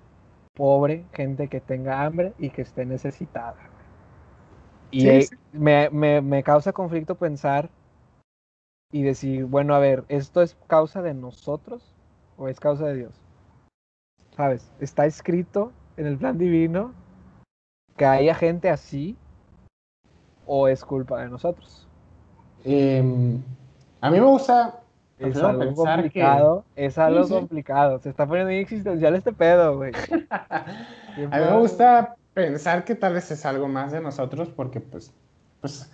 [0.60, 3.56] pobre, gente que tenga hambre y que esté necesitada.
[4.92, 5.08] Y
[5.54, 7.70] Me, me, me causa conflicto pensar
[8.92, 11.96] y decir, bueno, a ver, ¿esto es causa de nosotros
[12.36, 13.22] o es causa de Dios?
[14.36, 14.70] ¿Sabes?
[14.82, 16.94] Está escrito en el plan divino
[17.96, 19.16] que haya gente así
[20.46, 21.88] o es culpa de nosotros.
[22.66, 23.42] Em,
[24.02, 24.82] a mí me gusta
[25.20, 28.00] es algo complicado, es algo complicado.
[28.00, 29.92] Se está poniendo bien existencial este pedo, güey.
[30.30, 30.66] a
[31.18, 35.14] mí me gusta pensar que tal vez es algo más de nosotros porque pues,
[35.60, 35.92] pues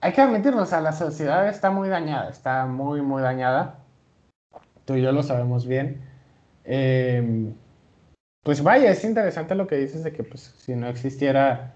[0.00, 3.78] hay que admitirlo, o sea, la sociedad está muy dañada, está muy, muy dañada.
[4.84, 6.02] Tú y yo lo sabemos bien.
[6.64, 7.54] Em,
[8.42, 11.74] pues vaya, es interesante lo que dices de que pues si no existiera,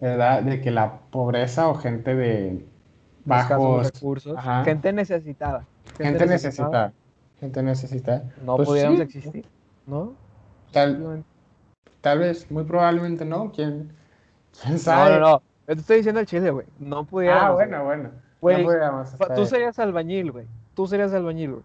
[0.00, 0.42] ¿verdad?
[0.42, 2.66] De que la pobreza o gente de
[3.24, 5.66] bajos recursos, gente necesitada.
[5.98, 6.92] Gente, necesitada.
[7.40, 8.24] Gente necesitada.
[8.44, 9.46] No pues pudiéramos existir,
[9.86, 10.14] ¿no?
[10.72, 11.24] Tal,
[12.00, 13.52] tal vez, muy probablemente no.
[13.52, 13.92] ¿Quién,
[14.62, 15.14] quién sabe?
[15.14, 15.42] No, no, no.
[15.68, 16.66] Yo te estoy diciendo el chile, güey.
[16.78, 17.44] No pudiéramos.
[17.44, 18.10] Ah, bueno, bueno.
[18.40, 18.66] Güey,
[19.36, 20.46] tú serías albañil, güey.
[20.74, 21.64] Tú serías albañil, güey.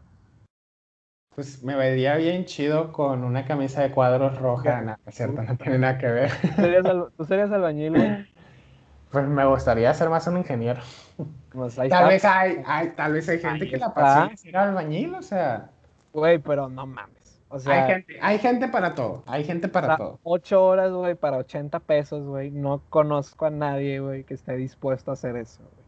[1.34, 4.82] Pues me vería bien chido con una camisa de cuadros roja.
[4.82, 6.32] No, cierto, no tiene nada que ver.
[7.18, 8.28] ¿Tú serías, albañil, güey?
[9.12, 10.82] Pues me gustaría ser más un ingeniero.
[11.52, 15.16] Pues tal, vez hay, hay, tal vez hay gente que la pasión es ser albañil,
[15.16, 15.70] o sea.
[16.14, 17.42] Güey, pero no mames.
[17.50, 20.20] O sea, hay gente, hay gente para todo, hay gente para todo.
[20.24, 22.52] Ocho horas, güey, para 80 pesos, güey.
[22.52, 25.88] No conozco a nadie, güey, que esté dispuesto a hacer eso, güey.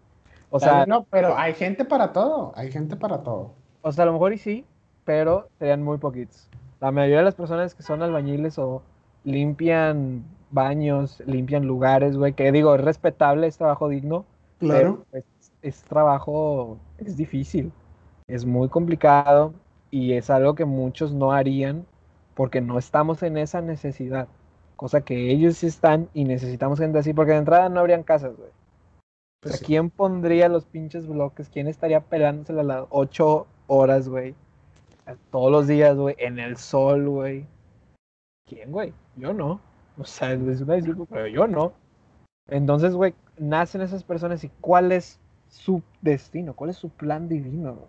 [0.52, 3.54] O sea, no, pero hay gente para todo, hay gente para todo.
[3.82, 4.66] O sea, a lo mejor y sí,
[5.06, 6.50] pero serían muy poquitos.
[6.80, 8.82] La mayoría de las personas que son albañiles o
[9.26, 14.26] limpian baños, limpian lugares, güey, que digo, es respetable, es trabajo digno.
[14.60, 15.06] Claro.
[15.12, 15.26] Pero,
[15.62, 17.72] es, trabajo, es difícil,
[18.28, 19.54] es muy complicado
[19.91, 21.86] y es algo que muchos no harían
[22.34, 24.28] porque no estamos en esa necesidad.
[24.76, 28.38] Cosa que ellos sí están y necesitamos gente así, porque de entrada no habrían casas,
[28.38, 28.50] güey.
[29.41, 31.50] Pues ¿Quién pondría los pinches bloques?
[31.50, 34.36] ¿Quién estaría pelándose a las ocho horas, güey?
[35.32, 37.45] todos los días, güey, en el sol, güey.
[38.45, 38.93] ¿Quién, güey?
[39.16, 39.60] Yo no.
[40.00, 41.74] O sea, es una disculpa, pero yo no.
[42.47, 45.20] Entonces, güey, nacen esas personas y cuál es
[45.50, 47.88] su destino, cuál es su plan divino, güey.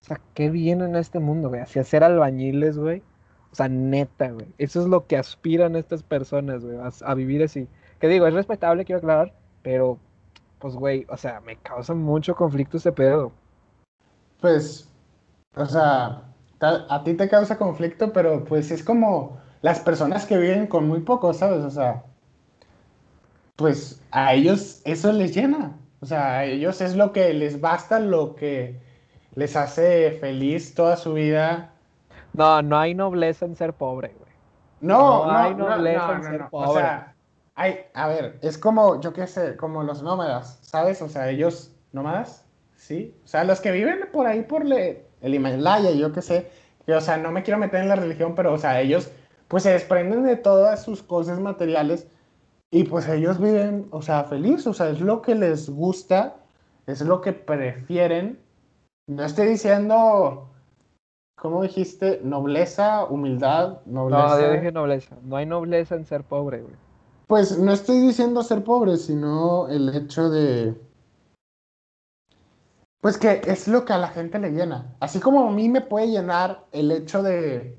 [0.00, 1.60] O sea, ¿qué viene en este mundo, güey?
[1.60, 3.02] Hacia ser albañiles, güey.
[3.50, 4.46] O sea, neta, güey.
[4.58, 7.66] Eso es lo que aspiran estas personas, güey, a, a, vivir así.
[7.98, 9.98] Que digo, es respetable, quiero aclarar, pero,
[10.60, 13.32] pues, güey, o sea, me causa mucho conflicto ese pedo.
[14.40, 14.88] Pues,
[15.56, 16.22] o sea,
[16.60, 21.00] a ti te causa conflicto, pero pues es como las personas que viven con muy
[21.00, 21.64] poco, ¿sabes?
[21.64, 22.04] O sea,
[23.56, 25.76] pues a ellos eso les llena.
[26.00, 28.80] O sea, a ellos es lo que les basta, lo que
[29.34, 31.72] les hace feliz toda su vida.
[32.32, 34.30] No, no hay nobleza en ser pobre, güey.
[34.80, 36.68] No, no, hay nobleza en ser pobre.
[36.68, 37.14] O sea,
[37.56, 41.02] hay, a ver, es como, yo qué sé, como los nómadas, ¿sabes?
[41.02, 42.44] O sea, ellos, nómadas,
[42.76, 43.16] ¿sí?
[43.24, 46.50] O sea, los que viven por ahí, por le, el Himalaya, yo qué sé,
[46.86, 49.10] que, o sea, no me quiero meter en la religión, pero, o sea, ellos,
[49.48, 52.06] pues se desprenden de todas sus cosas materiales
[52.70, 56.36] y pues ellos viven, o sea, feliz, o sea, es lo que les gusta,
[56.86, 58.38] es lo que prefieren.
[59.08, 60.50] No estoy diciendo,
[61.40, 62.20] ¿cómo dijiste?
[62.22, 64.28] Nobleza, humildad, nobleza.
[64.28, 65.16] No, yo dije nobleza.
[65.22, 66.74] No hay nobleza en ser pobre, güey.
[67.26, 70.74] Pues no estoy diciendo ser pobre, sino el hecho de
[73.00, 74.94] pues que es lo que a la gente le llena.
[75.00, 77.78] Así como a mí me puede llenar el hecho de,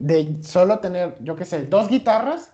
[0.00, 2.52] de solo tener, yo qué sé, dos guitarras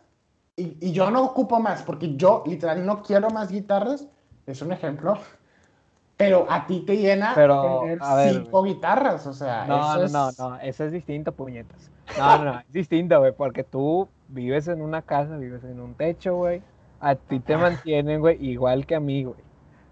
[0.56, 4.06] y, yo no ocupo más, porque yo literal no quiero más guitarras,
[4.46, 5.16] es un ejemplo.
[6.18, 7.98] Pero a ti te llena tener
[8.32, 9.66] cinco guitarras, o sea.
[9.66, 11.90] No, no, no, no, eso es distinto, puñetas.
[12.16, 15.94] No, no, no, es distinto, güey, porque tú vives en una casa, vives en un
[15.94, 16.62] techo, güey.
[17.00, 19.38] A ti te mantienen, güey, igual que a mí, güey.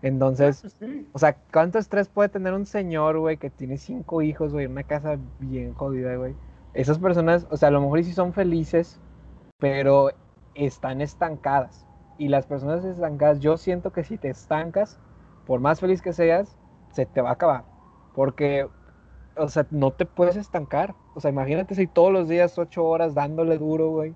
[0.00, 0.64] Entonces,
[1.12, 4.72] o sea, ¿cuánto estrés puede tener un señor, güey, que tiene cinco hijos, güey, en
[4.72, 6.34] una casa bien jodida, güey?
[6.74, 9.00] Esas personas, o sea, a lo mejor sí son felices,
[9.58, 10.10] pero
[10.54, 11.86] están estancadas.
[12.18, 14.98] Y las personas estancadas, yo siento que si te estancas,
[15.46, 16.56] por más feliz que seas,
[16.90, 17.64] se te va a acabar.
[18.14, 18.68] Porque,
[19.36, 20.94] o sea, no te puedes estancar.
[21.14, 24.14] O sea, imagínate si todos los días ocho horas dándole duro, güey,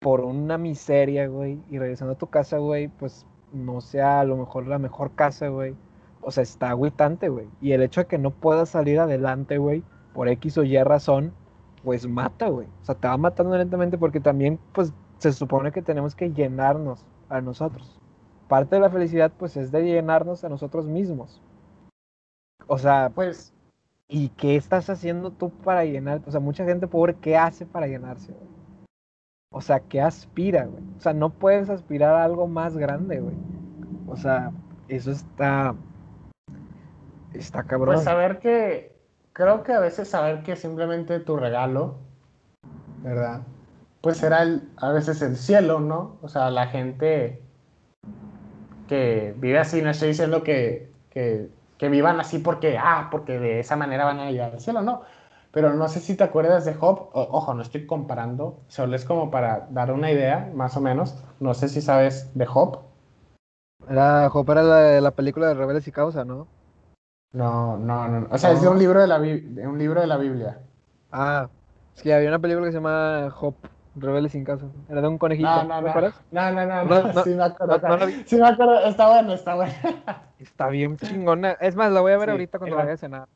[0.00, 4.36] por una miseria, güey, y regresando a tu casa, güey, pues no sea a lo
[4.36, 5.74] mejor la mejor casa, güey.
[6.20, 7.48] O sea, está agüitante, güey.
[7.60, 9.82] Y el hecho de que no puedas salir adelante, güey,
[10.14, 11.32] por X o Y razón,
[11.88, 12.66] pues mata, güey.
[12.82, 17.06] O sea, te va matando lentamente porque también, pues, se supone que tenemos que llenarnos
[17.30, 17.98] a nosotros.
[18.46, 21.40] Parte de la felicidad, pues, es de llenarnos a nosotros mismos.
[22.66, 23.54] O sea, pues,
[24.06, 26.20] ¿Y qué estás haciendo tú para llenar?
[26.26, 28.34] O sea, mucha gente pobre, ¿qué hace para llenarse?
[29.50, 30.82] O sea, ¿qué aspira, güey?
[30.98, 33.34] O sea, no puedes aspirar a algo más grande, güey.
[34.06, 34.52] O sea,
[34.88, 35.74] eso está.
[37.32, 37.94] Está cabrón.
[37.94, 38.97] Pues saber que.
[39.38, 41.94] Creo que a veces saber que simplemente tu regalo,
[43.04, 43.42] ¿verdad?
[44.00, 46.16] Pues será el, a veces el cielo, ¿no?
[46.22, 47.40] O sea, la gente
[48.88, 53.60] que vive así, no estoy diciendo que, que, que vivan así porque, ah, porque de
[53.60, 55.02] esa manera van a llegar al cielo, no.
[55.52, 59.30] Pero no sé si te acuerdas de Job, ojo, no estoy comparando, solo es como
[59.30, 61.14] para dar una idea, más o menos.
[61.38, 62.80] No sé si sabes de Job.
[63.88, 66.57] Era, Job era la, la película de Rebeldes y Causa, ¿no?
[67.32, 68.28] No, no, no.
[68.30, 70.60] O sea, es de un libro de, la, de un libro de la Biblia.
[71.12, 71.48] Ah,
[71.94, 73.54] es que había una película que se llama Job,
[73.96, 74.66] Rebelde sin casa.
[74.88, 75.48] Era de un conejito.
[75.48, 76.12] No, no, no.
[76.30, 78.06] No, no, no, no, Sí me acuerdo.
[78.24, 78.80] sí me acuerdo.
[78.84, 79.74] Está bueno, está bueno.
[80.38, 81.52] Está bien chingona.
[81.60, 83.28] Es más, la voy a ver ahorita cuando vaya a cenar.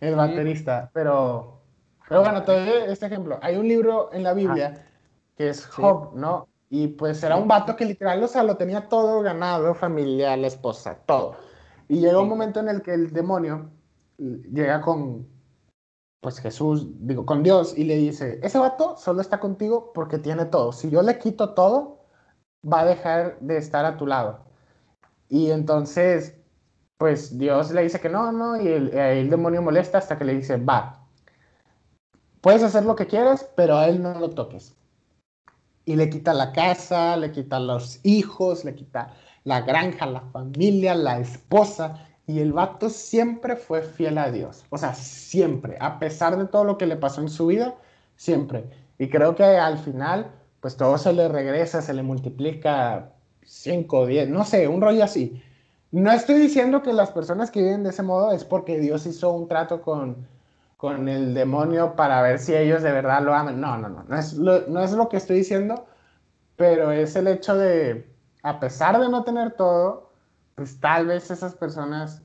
[0.00, 0.88] El baterista.
[0.92, 1.62] Pero,
[2.08, 3.40] pero bueno, te doy este ejemplo.
[3.42, 4.86] Hay un libro en la Biblia
[5.36, 6.48] que es Job, ¿no?
[6.70, 10.46] Y pues era un vato que literal, o sea, lo tenía todo ganado, familia, la
[10.46, 11.36] esposa, todo.
[11.88, 13.70] Y llega un momento en el que el demonio
[14.18, 15.28] llega con,
[16.20, 20.46] pues Jesús, digo, con Dios y le dice, ese vato solo está contigo porque tiene
[20.46, 20.72] todo.
[20.72, 22.00] Si yo le quito todo,
[22.64, 24.40] va a dejar de estar a tu lado.
[25.28, 26.34] Y entonces,
[26.98, 30.34] pues Dios le dice que no, no, y el, el demonio molesta hasta que le
[30.34, 31.06] dice, va,
[32.40, 34.74] puedes hacer lo que quieras, pero a él no lo toques.
[35.84, 39.14] Y le quita la casa, le quita los hijos, le quita
[39.46, 44.64] la granja, la familia, la esposa, y el vato siempre fue fiel a Dios.
[44.70, 47.76] O sea, siempre, a pesar de todo lo que le pasó en su vida,
[48.16, 48.64] siempre.
[48.98, 53.12] Y creo que al final, pues todo se le regresa, se le multiplica
[53.44, 55.40] 5, 10, no sé, un rollo así.
[55.92, 59.30] No estoy diciendo que las personas que viven de ese modo es porque Dios hizo
[59.30, 60.26] un trato con,
[60.76, 63.60] con el demonio para ver si ellos de verdad lo aman.
[63.60, 65.86] No, no, no, no es no es lo que estoy diciendo,
[66.56, 68.15] pero es el hecho de,
[68.46, 70.10] a pesar de no tener todo,
[70.54, 72.22] pues tal vez esas personas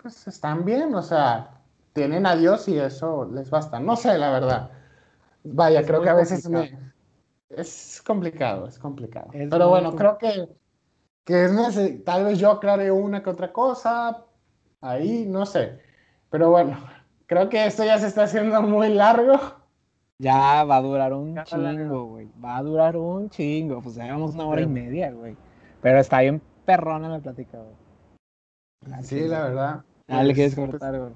[0.00, 1.60] pues están bien, o sea,
[1.92, 3.80] tienen a Dios y eso les basta.
[3.80, 4.70] No sé, la verdad.
[5.42, 6.48] Vaya, creo que a veces
[7.48, 9.26] es complicado, es complicado.
[9.32, 10.48] Pero bueno, creo que,
[11.24, 14.22] que es tal vez yo aclare una que otra cosa,
[14.80, 15.80] ahí, no sé.
[16.30, 16.78] Pero bueno,
[17.26, 19.34] creo que esto ya se está haciendo muy largo.
[20.18, 22.30] Ya va a durar un chingo, güey.
[22.42, 23.82] Va a durar un chingo.
[23.82, 25.36] Pues ya llevamos una hora y media, güey.
[25.86, 29.04] Pero está bien perrona la plática, güey.
[29.04, 29.84] Sí, la verdad.
[30.08, 31.12] Ah, le quieres cortar, güey.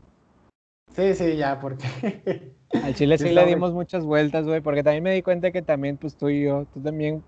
[0.95, 2.55] Sí, sí, ya, porque.
[2.85, 5.97] Al chile sí, le dimos muchas vueltas, güey, porque también me di cuenta que también,
[5.97, 7.21] pues tú y yo, tú también,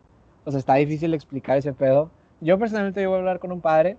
[0.45, 2.13] o sea, está difícil explicar ese pedo.
[2.41, 3.97] Yo personalmente yo voy a hablar con un padre,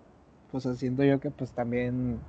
[0.49, 2.21] pues siento yo que pues también,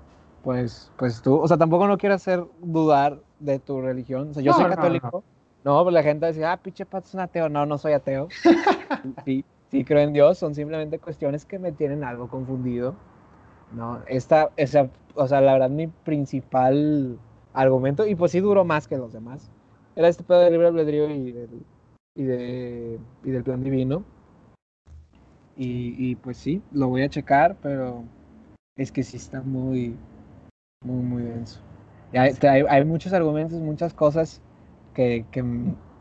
[0.42, 4.42] pues, pues tú, o sea, tampoco no quiero hacer dudar de tu religión, o sea,
[4.42, 5.22] yo soy católico.
[5.62, 7.48] No, pues la gente decía, ah, pinche pato es un ateo.
[7.48, 8.28] No, no soy ateo.
[9.24, 9.44] sí,
[9.74, 12.94] sí creo en Dios, son simplemente cuestiones que me tienen algo confundido.
[13.72, 17.18] No, esta, esa, o sea, la verdad, mi principal
[17.52, 19.50] argumento, y pues sí duró más que los demás,
[19.96, 21.50] era este pedo del libre albedrío y del,
[22.14, 24.04] y, de, y del plan divino.
[25.56, 28.04] Y, y, pues sí, lo voy a checar, pero
[28.76, 29.96] es que sí está muy,
[30.84, 31.60] muy, muy denso.
[32.12, 34.40] Y hay, hay, hay, muchos argumentos, muchas cosas
[34.94, 35.44] que, que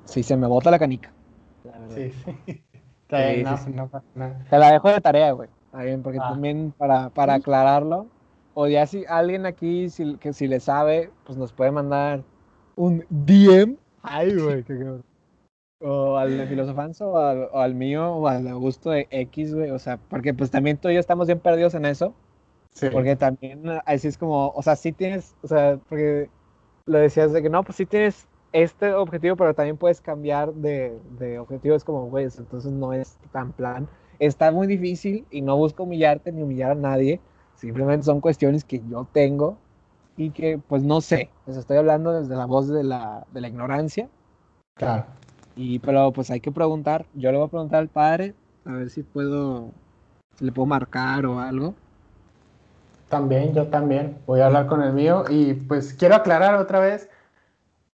[0.06, 1.12] sí se me bota la canica.
[1.64, 1.96] La verdad.
[2.46, 2.64] Sí,
[3.10, 3.74] sí.
[4.50, 5.50] Te la dejo de tarea, güey.
[5.74, 6.30] Bien, porque ah.
[6.30, 8.08] también para, para aclararlo,
[8.54, 12.24] o ya si alguien aquí, si, que si le sabe, pues nos puede mandar
[12.76, 13.78] un DM.
[14.04, 15.00] Ay, güey, qué
[15.80, 19.72] O al de Filosofanzo, o al, o al mío, o al gusto de X, güey.
[19.72, 22.14] O sea, porque pues también tú y yo estamos bien perdidos en eso.
[22.72, 22.90] Sí.
[22.92, 26.30] Porque también así es como, o sea, sí tienes, o sea, porque
[26.86, 30.98] lo decías de que no, pues sí tienes este objetivo, pero también puedes cambiar de,
[31.20, 31.76] de objetivo.
[31.76, 33.88] Es como, güey, entonces no es tan plan
[34.20, 37.20] está muy difícil y no busco humillarte ni humillar a nadie,
[37.56, 39.58] simplemente son cuestiones que yo tengo
[40.16, 43.48] y que pues no sé, les estoy hablando desde la voz de la, de la
[43.48, 44.10] ignorancia.
[44.76, 45.06] Claro.
[45.56, 48.34] Y pero pues hay que preguntar, yo le voy a preguntar al padre
[48.66, 49.72] a ver si puedo,
[50.38, 51.76] si le puedo marcar o algo.
[53.10, 57.10] También, yo también, voy a hablar con el mío y pues quiero aclarar otra vez,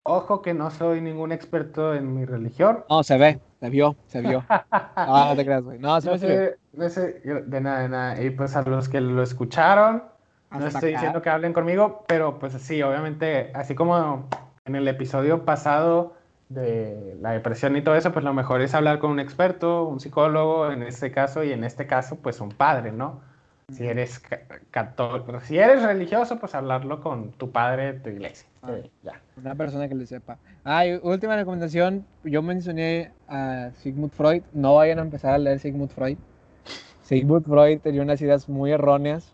[0.08, 2.86] ojo que no soy ningún experto en mi religión.
[2.89, 3.39] No, se ve.
[3.60, 4.43] Se vio, se vio.
[4.72, 5.80] Ah, no te creas, güey.
[5.80, 8.22] No, se no sé, no sé, de nada, de nada.
[8.22, 10.03] Y pues a los que lo escucharon,
[10.51, 14.28] no estoy diciendo que hablen conmigo, pero pues sí, obviamente, así como
[14.66, 16.14] en el episodio pasado
[16.49, 19.99] de la depresión y todo eso, pues lo mejor es hablar con un experto, un
[19.99, 23.22] psicólogo en este caso, y en este caso, pues un padre, ¿no?
[23.70, 24.22] Si eres
[24.72, 28.47] católico, si eres religioso, pues hablarlo con tu padre de tu iglesia.
[28.61, 29.22] Ah, ya.
[29.36, 30.38] Una persona que le sepa.
[30.63, 35.89] Ah, última recomendación, yo mencioné a Sigmund Freud, no vayan a empezar a leer Sigmund
[35.89, 36.18] Freud.
[37.01, 39.34] Sigmund Freud tenía unas ideas muy erróneas.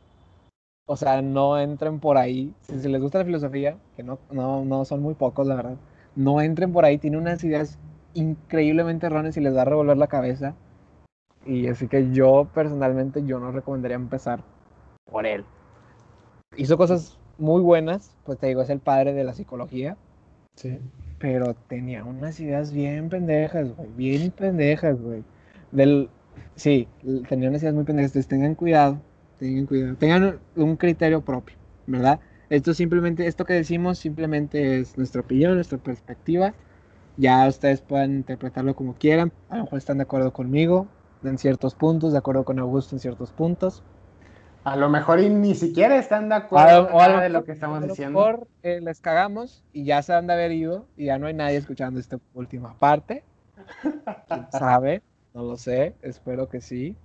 [0.88, 2.56] O sea, no entren por ahí.
[2.62, 5.78] Si, les gusta la filosofía, que no, no, no son muy pocos, la verdad,
[6.16, 6.98] no entren por ahí.
[6.98, 7.78] Tiene unas ideas
[8.16, 10.56] increíblemente erróneas y les da a revolver la cabeza.
[11.46, 14.42] Y así que yo personalmente yo no recomendaría empezar
[15.10, 15.44] por él.
[16.56, 19.98] Hizo cosas muy buenas, pues te digo, es el padre de la psicología.
[20.56, 20.80] Sí.
[21.20, 25.24] Pero tenía unas ideas bien pendejas, güey, bien pendejas, güey.
[25.72, 26.10] Del,
[26.56, 26.88] sí,
[27.28, 29.00] tenía unas ideas muy pendejas, entonces tengan cuidado,
[29.40, 31.56] tengan cuidado, tengan un criterio propio,
[31.88, 32.20] ¿verdad?
[32.50, 36.54] Esto simplemente, esto que decimos simplemente es nuestra opinión, nuestra perspectiva.
[37.18, 40.88] Ya ustedes pueden interpretarlo como quieran, a lo mejor están de acuerdo conmigo,
[41.30, 43.84] en ciertos puntos, de acuerdo con Augusto en ciertos puntos.
[44.64, 48.20] A lo mejor ni siquiera están de acuerdo con nada de lo que estamos diciendo.
[48.20, 51.18] A lo mejor eh, les cagamos y ya se han de haber ido y ya
[51.18, 53.24] no hay nadie escuchando esta última parte.
[54.52, 55.02] sabe?
[55.34, 56.96] No lo sé, espero que sí.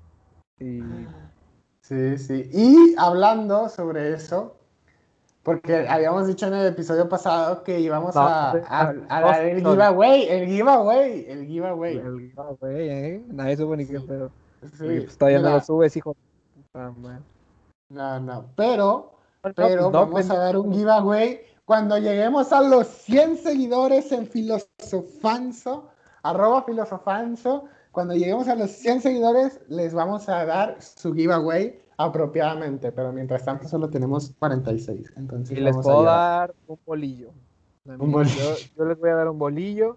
[1.80, 2.50] Sí, sí.
[2.52, 4.57] Y hablando sobre eso,
[5.42, 10.46] porque habíamos dicho en el episodio pasado que íbamos a, a, dar el giveaway, el
[10.46, 11.96] giveaway, el giveaway.
[11.96, 13.24] El giveaway, ¿eh?
[13.28, 14.30] Nadie sube ni qué pedo.
[14.62, 16.16] Sí, pues todavía no lo subes, hijo.
[17.90, 19.12] No, no, pero,
[19.56, 25.88] pero pues vamos a dar un giveaway cuando lleguemos a los 100 seguidores en Filosofanso,
[26.22, 27.64] arroba Filosofanso.
[27.92, 33.44] Cuando lleguemos a los 100 seguidores, les vamos a dar su giveaway apropiadamente, pero mientras
[33.44, 35.12] tanto solo tenemos 46.
[35.16, 37.32] Entonces y les puedo dar un bolillo.
[37.84, 38.56] Un bolillo.
[38.76, 39.96] Yo, les voy a dar un bolillo.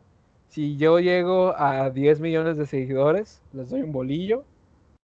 [0.50, 4.44] Si yo llego a 10 millones de seguidores, les doy un bolillo.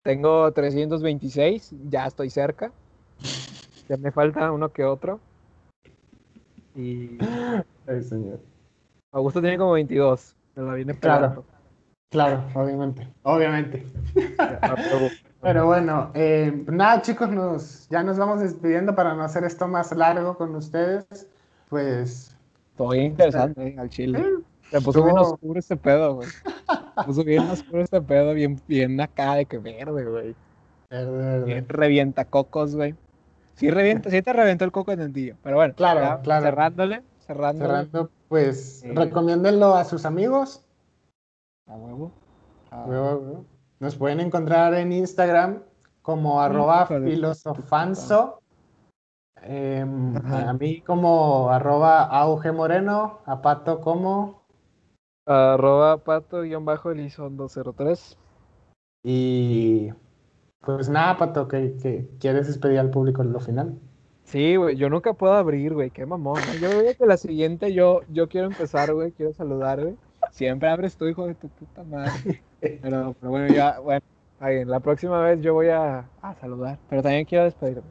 [0.03, 2.71] Tengo 326, ya estoy cerca.
[3.87, 5.19] Ya me falta uno que otro.
[6.75, 7.17] Y.
[7.87, 8.39] Ay, señor.
[9.11, 10.35] Augusto tiene como 22.
[10.55, 11.45] Me la viene Claro,
[12.11, 13.07] claro, obviamente.
[13.23, 13.87] Obviamente.
[15.41, 19.91] Pero bueno, eh, nada chicos, nos, ya nos vamos despidiendo para no hacer esto más
[19.91, 21.27] largo con ustedes.
[21.67, 22.37] Pues...
[22.77, 24.23] Todo interesante, eh, al chile.
[24.69, 26.29] Se puso bien oscuro este pedo, güey.
[26.29, 30.35] Se puso bien oscuro este pedo, bien, bien acá de que verde, güey.
[30.89, 31.45] Verde, verde.
[31.45, 32.95] Bien revienta cocos, güey.
[33.55, 35.35] Sí, revienta, sí te reventó el coco en el día.
[35.43, 36.45] Pero bueno, claro, claro.
[36.45, 37.67] cerrándole, cerrándole.
[37.67, 40.63] Cerrando, pues recomiéndenlo a sus amigos.
[41.71, 42.11] A huevo.
[42.69, 43.45] A huevo,
[43.79, 45.63] nos pueden encontrar en Instagram
[46.01, 48.41] como arroba filosofanso.
[49.41, 54.41] Em, a mí como arroba auge moreno, a Pato como
[55.25, 58.17] arroba pato-elizondo03.
[59.03, 59.93] Y
[60.59, 63.79] pues nada, Pato, que, quieres despedir al público en lo final.
[64.25, 66.41] Sí, güey, yo nunca puedo abrir, güey, qué mamón.
[66.59, 69.95] Yo veo que la siguiente yo, yo quiero empezar, güey, quiero saludar, güey.
[70.31, 72.41] Siempre abres tú, hijo de tu puta madre.
[72.61, 74.01] Pero, pero bueno, ya, bueno,
[74.39, 76.77] ahí, la próxima vez yo voy a, a, saludar.
[76.89, 77.81] Pero también quiero despedirme.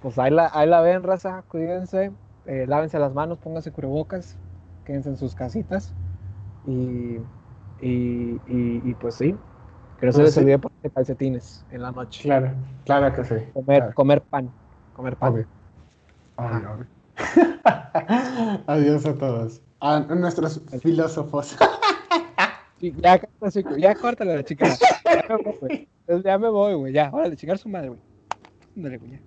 [0.00, 2.12] Pues ahí la, ahí la ven, raza, cuídense,
[2.46, 4.38] eh, lávense las manos, pónganse cubrebocas,
[4.84, 5.92] quédense en sus casitas.
[6.68, 7.18] Y,
[7.80, 9.34] y, y, pues sí,
[9.98, 12.22] que no se pues les olvide poner calcetines en la noche.
[12.22, 12.52] Claro,
[12.84, 13.34] claro que sí.
[13.54, 14.48] Comer, comer pan,
[14.94, 15.44] comer pan.
[18.68, 19.60] Adiós a todos.
[19.84, 21.56] A nuestros filósofos.
[22.80, 23.20] ya,
[23.76, 24.76] ya córtale la chica.
[26.24, 26.92] Ya me voy, güey.
[26.92, 28.00] Ya, órale, chingar su madre, güey.
[28.76, 29.20] Ándale, güey, ya.